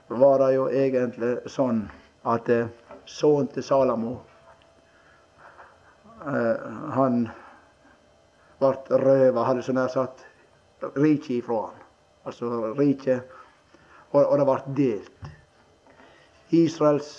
var 0.09 0.39
det 0.45 0.53
jo 0.55 0.69
egentlig 0.71 1.33
sånn 1.51 1.83
at 2.31 2.49
eh, 2.55 2.69
sønnen 3.11 3.51
til 3.51 3.67
Salamo 3.67 4.13
eh, 6.23 6.63
Han 6.95 7.25
ble 8.63 9.01
røva, 9.03 9.45
hadde 9.49 9.65
så 9.67 9.75
nær 9.75 9.91
sagt, 9.91 10.23
riket 10.95 11.41
ifra 11.41 11.65
han. 11.67 11.83
Altså 12.27 12.71
riket 12.79 13.27
og, 14.13 14.23
og 14.23 14.39
det 14.39 14.47
ble 14.47 14.77
delt. 14.79 15.33
Israels 16.55 17.11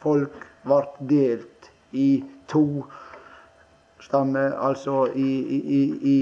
folk 0.00 0.46
ble 0.64 0.80
delt 1.10 1.70
i 1.92 2.22
to 2.48 2.84
stammer, 4.00 4.54
altså 4.54 5.06
i, 5.14 5.30
i, 5.58 5.60
i, 5.68 5.84
i 6.14 6.18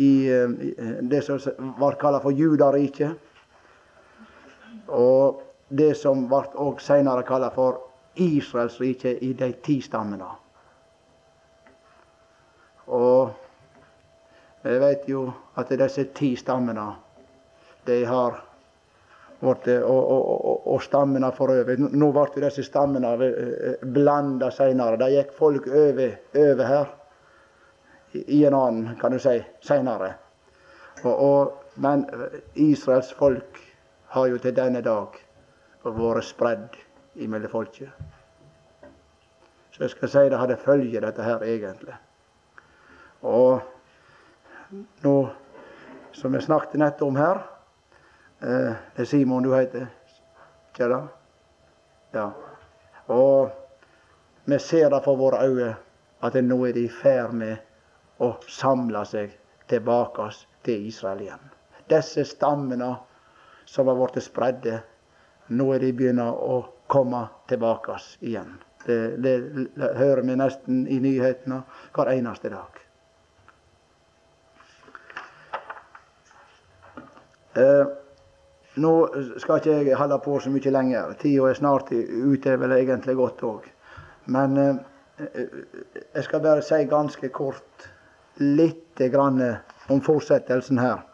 i 0.00 0.10
det 1.02 1.20
som 1.26 1.40
ble 1.76 1.90
kalt 2.00 2.22
for 2.22 2.32
Judariket, 2.32 3.18
Og 4.88 5.42
det 5.68 5.94
som 5.96 6.26
ble 6.28 6.66
senere 6.80 7.24
kalla 7.24 7.48
for 7.50 7.80
Israelsriket 8.20 9.22
i 9.22 9.32
de 9.32 9.52
ti 9.64 9.80
stammene. 9.80 10.28
Og 12.86 13.30
vi 14.62 14.76
vet 14.78 15.08
jo 15.08 15.24
at 15.56 15.72
disse 15.72 16.04
ti 16.12 16.34
stammene, 16.36 16.84
de 17.86 18.04
har 18.04 18.42
og, 19.44 19.68
og, 19.68 20.66
og, 20.66 20.82
stammene 20.82 21.30
for 21.36 21.52
øvrig. 21.52 21.78
Nå 21.78 22.10
ble 22.14 22.44
disse 22.46 22.64
stammene 22.64 23.12
eh, 23.26 23.82
blanda 23.94 24.50
seinere. 24.54 24.98
Det 25.00 25.10
gikk 25.12 25.34
folk 25.36 25.68
over, 25.68 26.16
over 26.40 26.70
her 26.70 26.92
i 28.14 28.44
en 28.46 28.54
annen, 28.54 28.96
kan 29.00 29.12
du 29.12 29.18
si, 29.18 29.36
seinere. 29.64 30.14
Men 31.76 32.06
Israels 32.54 33.12
folk 33.12 33.58
har 34.14 34.26
jo 34.30 34.38
til 34.38 34.54
denne 34.56 34.80
dag 34.80 35.16
vært 35.84 36.24
spredd 36.24 36.76
imellom 37.20 37.50
folket. 37.50 37.90
Så 39.74 39.82
jeg 39.82 39.90
skal 39.90 40.08
si 40.12 40.28
det 40.30 40.38
hadde 40.38 40.56
følge, 40.62 41.00
dette 41.02 41.22
her, 41.26 41.42
egentlig. 41.42 41.96
Og 43.26 43.58
nå, 45.02 45.16
som 46.14 46.34
jeg 46.34 46.46
snakket 46.46 46.78
nettopp 46.78 47.10
om 47.10 47.18
her 47.18 47.42
eh, 48.44 48.72
er 48.96 49.04
Simon 49.04 49.42
du 49.42 49.54
heter, 49.54 49.86
det? 50.76 51.02
Ja. 52.12 52.30
Og 53.06 53.50
vi 54.44 54.58
ser 54.58 54.90
det 54.90 55.02
for 55.04 55.16
våre 55.16 55.46
øyne 55.46 55.74
at 56.24 56.36
nå 56.40 56.58
er 56.66 56.72
de 56.72 56.84
i 56.86 56.92
ferd 56.92 57.32
med 57.36 58.22
å 58.22 58.34
samle 58.48 59.04
seg 59.08 59.32
tilbake 59.68 60.28
til 60.64 60.86
Israel 60.88 61.20
igjen. 61.20 61.50
Disse 61.90 62.24
stammene 62.24 62.94
som 63.68 63.88
har 63.88 63.98
blitt 63.98 64.24
spredde, 64.24 64.78
nå 65.48 65.72
er 65.74 65.82
de 65.84 65.92
begynner 65.92 66.32
å 66.32 66.62
komme 66.88 67.26
tilbake 67.48 67.98
igjen. 68.20 68.56
Det, 68.86 69.16
det, 69.24 69.34
det 69.74 69.90
hører 69.96 70.22
vi 70.22 70.36
nesten 70.36 70.86
i 70.88 71.00
nyhetene 71.00 71.62
hver 71.96 72.12
eneste 72.12 72.52
dag. 72.52 72.80
Eh, 77.54 77.86
nå 78.76 78.92
skal 79.38 79.60
ikke 79.60 79.76
jeg 79.86 79.98
holde 79.98 80.18
på 80.24 80.38
så 80.40 80.50
mye 80.50 80.72
lenger. 80.74 81.14
Tida 81.20 81.48
er 81.50 81.58
snart 81.58 81.92
ute, 81.92 82.56
vel 82.60 82.76
egentlig 82.78 83.16
godt 83.16 83.44
òg. 83.46 83.68
Men 84.26 84.56
eh, 84.58 84.76
jeg 86.14 86.24
skal 86.26 86.42
bare 86.42 86.62
si 86.64 86.80
ganske 86.90 87.28
kort 87.34 87.88
litt 88.40 88.98
grann 89.12 89.42
om 89.88 90.00
fortsettelsen 90.02 90.80
her. 90.82 91.04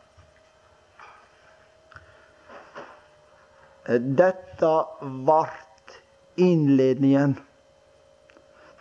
Dette 3.90 4.72
vart 5.26 5.96
innledningen 6.40 7.36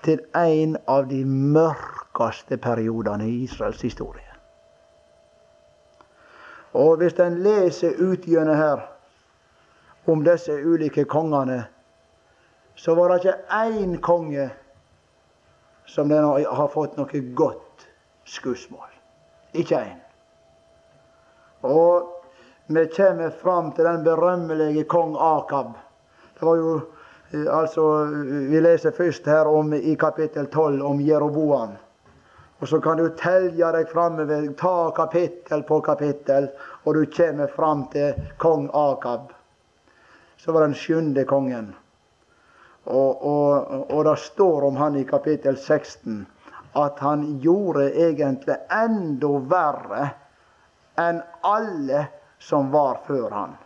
til 0.06 0.22
en 0.38 0.78
av 0.88 1.10
de 1.10 1.24
mørkeste 1.26 2.60
periodene 2.62 3.28
i 3.28 3.44
Israels 3.44 3.82
historie. 3.84 4.29
Og 6.74 6.98
hvis 6.98 7.18
en 7.20 7.40
leser 7.44 7.98
utgjennom 8.02 8.56
her 8.56 8.84
om 10.10 10.24
disse 10.26 10.54
ulike 10.54 11.06
kongene, 11.10 11.64
så 12.76 12.96
var 12.96 13.10
det 13.10 13.20
ikke 13.20 13.38
én 13.54 13.98
konge 14.02 14.50
som 15.90 16.10
den 16.10 16.24
har 16.24 16.70
fått 16.74 16.98
noe 16.98 17.24
godt 17.36 17.88
skussmål. 18.30 18.88
Ikke 19.54 19.82
én. 19.82 19.98
Og 21.66 22.16
vi 22.70 22.86
kommer 22.96 23.30
fram 23.30 23.74
til 23.74 23.86
den 23.86 24.04
berømmelige 24.06 24.86
kong 24.88 25.18
Akab. 25.18 25.74
Det 26.38 26.46
var 26.46 26.56
jo 26.56 26.80
Eh, 27.32 27.58
altså, 27.58 28.06
Vi 28.50 28.60
leser 28.60 28.92
først 28.92 29.26
her 29.26 29.46
om, 29.46 29.74
i 29.74 29.96
kapittel 29.96 30.48
12 30.48 30.82
om 30.86 31.02
Jeroboam. 31.02 31.70
Og 32.60 32.68
så 32.68 32.80
kan 32.84 32.98
du 33.00 33.08
telje 33.16 33.72
deg 33.72 33.92
framover, 33.92 34.48
ta 34.60 34.92
kapittel 34.96 35.64
på 35.64 35.80
kapittel, 35.82 36.50
og 36.84 36.96
du 36.96 37.06
kommer 37.16 37.48
fram 37.48 37.86
til 37.94 38.18
kong 38.38 38.68
Akab. 38.76 39.32
Så 40.38 40.52
var 40.52 40.68
den 40.68 40.76
sjuende 40.76 41.24
kongen. 41.28 41.72
Og, 42.84 43.24
og, 43.24 43.72
og 43.92 44.04
det 44.06 44.18
står 44.20 44.68
om 44.68 44.78
han 44.80 44.98
i 45.00 45.06
kapittel 45.08 45.58
16 45.58 46.26
at 46.80 47.00
han 47.00 47.40
gjorde 47.42 47.90
egentlig 47.92 48.56
enda 48.72 49.32
verre 49.52 50.04
enn 51.00 51.22
alle 51.48 52.06
som 52.40 52.72
var 52.72 53.02
før 53.08 53.32
han. 53.32 53.58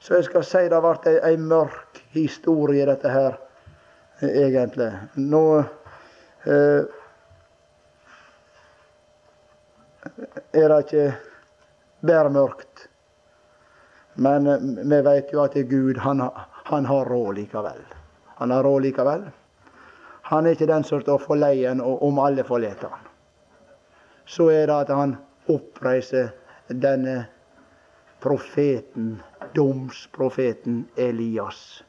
Så 0.00 0.16
jeg 0.16 0.30
skal 0.30 0.44
si 0.48 0.62
det 0.72 0.80
ei, 1.10 1.16
ei 1.32 1.36
mørk 1.36 2.00
historie, 2.14 2.86
dette 2.88 3.10
her, 3.12 3.36
egentlig. 4.22 4.92
Nå 5.14 5.42
eh, 5.58 6.82
er 10.52 10.68
det 10.72 10.78
ikke 10.84 11.06
bare 12.06 12.32
mørkt. 12.34 12.86
Men 14.20 14.46
eh, 14.46 14.66
vi 14.92 15.00
vet 15.06 15.32
jo 15.32 15.44
at 15.44 15.54
Gud, 15.70 15.98
han, 16.04 16.22
han 16.70 16.88
har 16.90 17.12
råd 17.12 17.34
likevel. 17.38 17.84
Han 18.40 18.50
har 18.50 18.64
råd 18.64 18.82
likevel. 18.88 19.28
Han 20.30 20.46
er 20.46 20.54
ikke 20.54 20.70
den 20.70 20.84
som 20.86 21.02
står 21.02 21.18
for 21.24 21.40
leien 21.40 21.80
om 21.80 22.18
alle 22.22 22.44
forlater 22.46 22.92
han. 22.92 23.08
Så 24.30 24.46
er 24.54 24.68
det 24.70 24.76
at 24.84 24.92
han 24.94 25.16
oppreiser 25.50 26.30
denne 26.70 27.24
profeten 28.22 29.16
domsprofeten 29.54 30.84
Elias, 30.96 31.82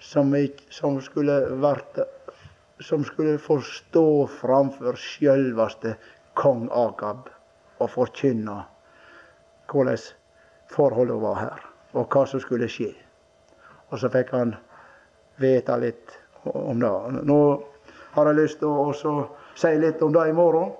som, 0.00 0.32
som, 0.70 1.00
skulle 1.00 1.36
vært, 1.62 2.00
som 2.80 3.04
skulle 3.04 3.38
få 3.38 3.60
stå 3.64 4.26
framfor 4.40 4.98
sjølveste 4.98 5.94
kong 6.38 6.68
Akab 6.72 7.28
og 7.80 7.90
forkynne 7.92 8.62
hvordan 9.70 10.00
forholdet 10.70 11.20
var 11.22 11.36
her, 11.38 11.60
og 11.94 12.08
hva 12.10 12.24
som 12.26 12.42
skulle 12.42 12.68
skje. 12.70 12.90
Og 13.90 14.00
så 14.02 14.10
fikk 14.10 14.32
han 14.34 14.54
vite 15.40 15.76
litt 15.82 16.16
om 16.44 16.80
det. 16.82 16.90
Nå 17.26 17.38
har 18.14 18.30
jeg 18.30 18.38
lyst 18.38 18.58
til 18.62 18.70
å 18.70 18.90
si 19.58 19.70
litt 19.78 20.02
om 20.02 20.12
det 20.14 20.28
i 20.30 20.34
morgen. 20.34 20.74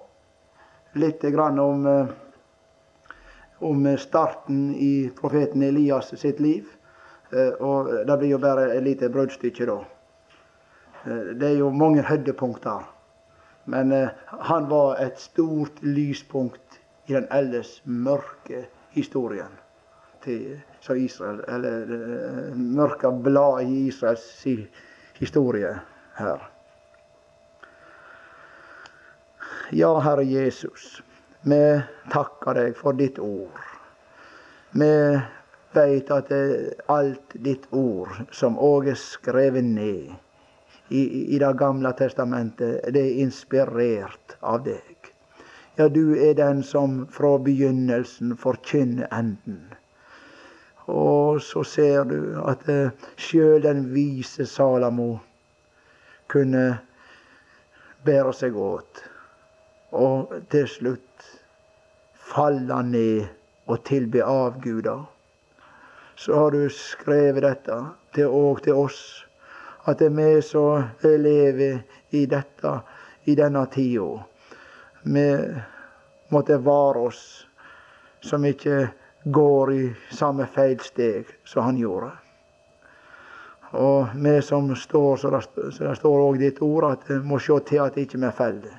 Litt 0.99 1.23
om 1.23 1.87
eh, 1.87 2.11
om 3.61 3.97
starten 3.99 4.75
i 4.75 5.11
profeten 5.21 5.62
Elias 5.62 6.14
sitt 6.21 6.41
liv. 6.41 6.64
Eh, 7.33 7.53
og 7.62 7.91
det 8.07 8.18
blir 8.18 8.35
jo 8.35 8.39
bare 8.43 8.70
et 8.74 8.83
lite 8.83 9.11
bruddstykke 9.12 9.66
da. 9.68 9.78
Eh, 11.07 11.33
det 11.39 11.53
er 11.53 11.59
jo 11.61 11.70
mange 11.70 12.03
høydepunkter. 12.03 12.87
Men 13.70 13.93
eh, 13.93 14.11
han 14.51 14.68
var 14.70 14.99
et 15.03 15.18
stort 15.20 15.83
lyspunkt 15.83 16.81
i 17.07 17.14
den 17.14 17.28
ellers 17.31 17.81
mørke 17.85 18.66
historien 18.91 19.59
til 20.24 20.61
Israel. 20.97 21.45
Eller 21.49 22.55
mørke 22.55 23.12
blad 23.22 23.62
i 23.62 23.87
Israels 23.87 24.47
historie 25.18 25.78
her. 26.18 26.51
Ja, 29.72 29.99
Herre 30.01 30.26
Jesus. 30.26 31.03
Vi 31.43 31.81
takker 32.11 32.59
deg 32.59 32.74
for 32.76 32.93
ditt 32.93 33.18
ord. 33.22 33.55
Vi 34.74 34.91
veit 35.75 36.11
at 36.11 36.33
alt 36.89 37.37
ditt 37.45 37.66
ord, 37.71 38.11
som 38.33 38.59
òg 38.59 38.91
er 38.93 38.99
skrevet 38.99 39.64
ned 39.64 40.11
i, 40.91 41.03
i, 41.35 41.39
Det 41.39 41.53
gamle 41.59 41.93
testamentet, 41.93 42.81
det 42.93 43.01
er 43.01 43.21
inspirert 43.23 44.37
av 44.41 44.64
deg. 44.64 45.12
Ja, 45.79 45.89
du 45.89 46.16
er 46.18 46.35
den 46.35 46.62
som 46.66 47.07
fra 47.07 47.37
begynnelsen 47.39 48.35
forkynner 48.37 49.07
enden. 49.14 49.71
Og 50.91 51.39
så 51.47 51.62
ser 51.64 52.05
du 52.11 52.18
at 52.43 52.66
uh, 52.68 52.91
sjøl 53.16 53.62
den 53.62 53.87
vise 53.95 54.47
Salamo 54.51 55.21
kunne 56.29 56.64
bære 58.05 58.35
seg 58.35 58.59
åt. 58.59 59.05
Og 59.95 60.35
til 60.51 60.66
slutt 60.68 61.31
falle 62.35 62.83
ned 62.91 63.31
og 63.71 63.85
tilbe 63.87 64.27
avguder. 64.27 65.07
Så 66.21 66.35
har 66.35 66.51
du 66.51 66.68
skrevet 66.68 67.41
dette 67.41 67.77
til, 68.12 68.27
og 68.29 68.59
til 68.61 68.77
oss, 68.77 68.99
at 69.89 70.03
det 70.03 70.11
er 70.11 70.16
vi 70.18 70.43
som 70.45 70.91
lever 71.01 71.79
i 72.12 72.27
dette, 72.29 72.73
i 73.25 73.37
denne 73.39 73.62
tida. 73.73 74.18
Vi 75.09 75.25
måtte 76.29 76.59
vare 76.61 77.07
oss 77.09 77.23
som 78.21 78.45
ikke 78.45 78.83
går 79.25 79.73
i 79.73 79.81
samme 80.12 80.45
feilsteg 80.45 81.33
som 81.49 81.71
han 81.71 81.81
gjorde. 81.81 82.12
Og 83.81 84.12
vi 84.21 84.37
som 84.45 84.68
står, 84.77 85.16
så 85.16 85.33
det, 85.33 85.43
står 86.03 86.29
òg 86.29 86.39
ditt 86.45 86.61
ord, 86.61 86.91
at 86.93 87.09
vi 87.09 87.21
må 87.25 87.41
se 87.41 87.57
til 87.64 87.81
at 87.89 87.97
ikke 87.97 88.21
vi 88.21 88.37
faller. 88.45 88.79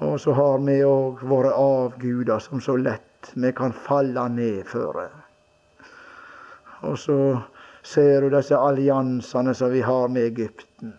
Og 0.00 0.16
så 0.16 0.32
har 0.32 0.60
vi 0.64 0.80
òg 0.80 1.26
våre 1.28 1.52
avguder 1.52 2.40
som 2.40 2.64
så 2.64 2.80
lett 2.80 3.11
vi 3.34 3.52
kan 3.52 3.72
falle 3.72 4.28
ned 4.28 4.64
føre. 4.66 5.08
Og 6.88 6.98
så 6.98 7.18
ser 7.82 8.22
du 8.22 8.32
disse 8.32 8.58
alliansene 8.58 9.54
som 9.54 9.70
vi 9.72 9.82
har 9.86 10.08
med 10.08 10.26
Egypten. 10.30 10.94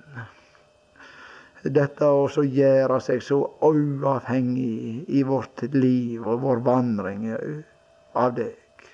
Dette 1.64 2.08
å 2.08 2.28
gjøre 2.44 3.00
seg 3.04 3.24
så 3.24 3.40
uavhengig 3.64 5.06
i 5.08 5.24
vårt 5.24 5.64
liv 5.76 6.26
og 6.28 6.42
vår 6.44 6.64
vandring 6.66 7.30
av 7.32 8.36
deg. 8.36 8.88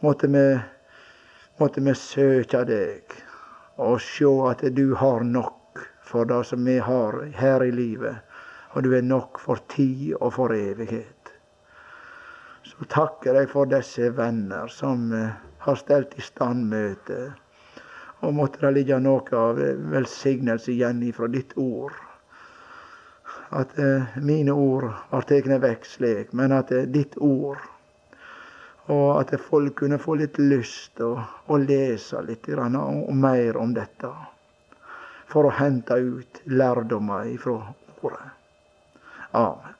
Måtte 0.00 0.30
vi, 0.30 0.44
måtte 1.58 1.82
vi 1.82 1.94
søke 1.98 2.62
deg 2.68 3.18
og 3.80 3.98
se 4.04 4.30
at 4.50 4.62
du 4.76 4.94
har 4.98 5.26
nok 5.26 5.82
for 6.06 6.26
det 6.26 6.44
som 6.46 6.64
vi 6.66 6.78
har 6.82 7.18
her 7.38 7.66
i 7.66 7.74
livet 7.74 8.30
og 8.74 8.84
du 8.84 8.94
er 8.94 9.02
nok 9.02 9.38
for 9.42 9.62
tid 9.68 10.14
og 10.20 10.32
for 10.36 10.54
evighet. 10.54 11.19
Så 12.80 12.86
takker 12.88 13.36
jeg 13.36 13.48
for 13.52 13.68
disse 13.68 14.06
venner 14.16 14.70
som 14.72 15.10
eh, 15.12 15.32
har 15.60 15.76
stelt 15.76 16.14
i 16.16 16.22
stand 16.24 16.70
møtet. 16.70 17.34
Og 18.24 18.32
måtte 18.32 18.62
det 18.62 18.70
ligge 18.72 18.96
noe 19.04 19.36
av 19.36 19.58
velsignelse 19.92 20.72
igjen 20.72 21.02
ifra 21.04 21.28
ditt 21.28 21.52
ord. 21.60 21.92
At 23.52 23.76
eh, 23.76 24.16
mine 24.24 24.54
ord 24.56 24.86
har 25.10 25.28
tatt 25.28 25.50
vekk 25.60 25.84
slik, 25.90 26.32
men 26.32 26.56
at 26.56 26.72
eh, 26.72 26.88
ditt 26.88 27.18
ord 27.20 27.60
Og 28.90 29.20
at 29.20 29.34
folk 29.44 29.76
kunne 29.82 30.00
få 30.00 30.16
litt 30.18 30.38
lyst 30.40 30.96
til 30.96 31.12
å, 31.12 31.26
å, 31.52 31.58
lese 31.60 32.24
litt 32.24 32.48
og 32.48 33.12
mer 33.14 33.58
om 33.60 33.76
dette. 33.76 34.08
For 35.28 35.46
å 35.46 35.52
hente 35.60 36.00
ut 36.00 36.40
lærdommer 36.48 37.28
ifra 37.28 37.60
ordet. 38.00 38.32
Amen. 39.36 39.79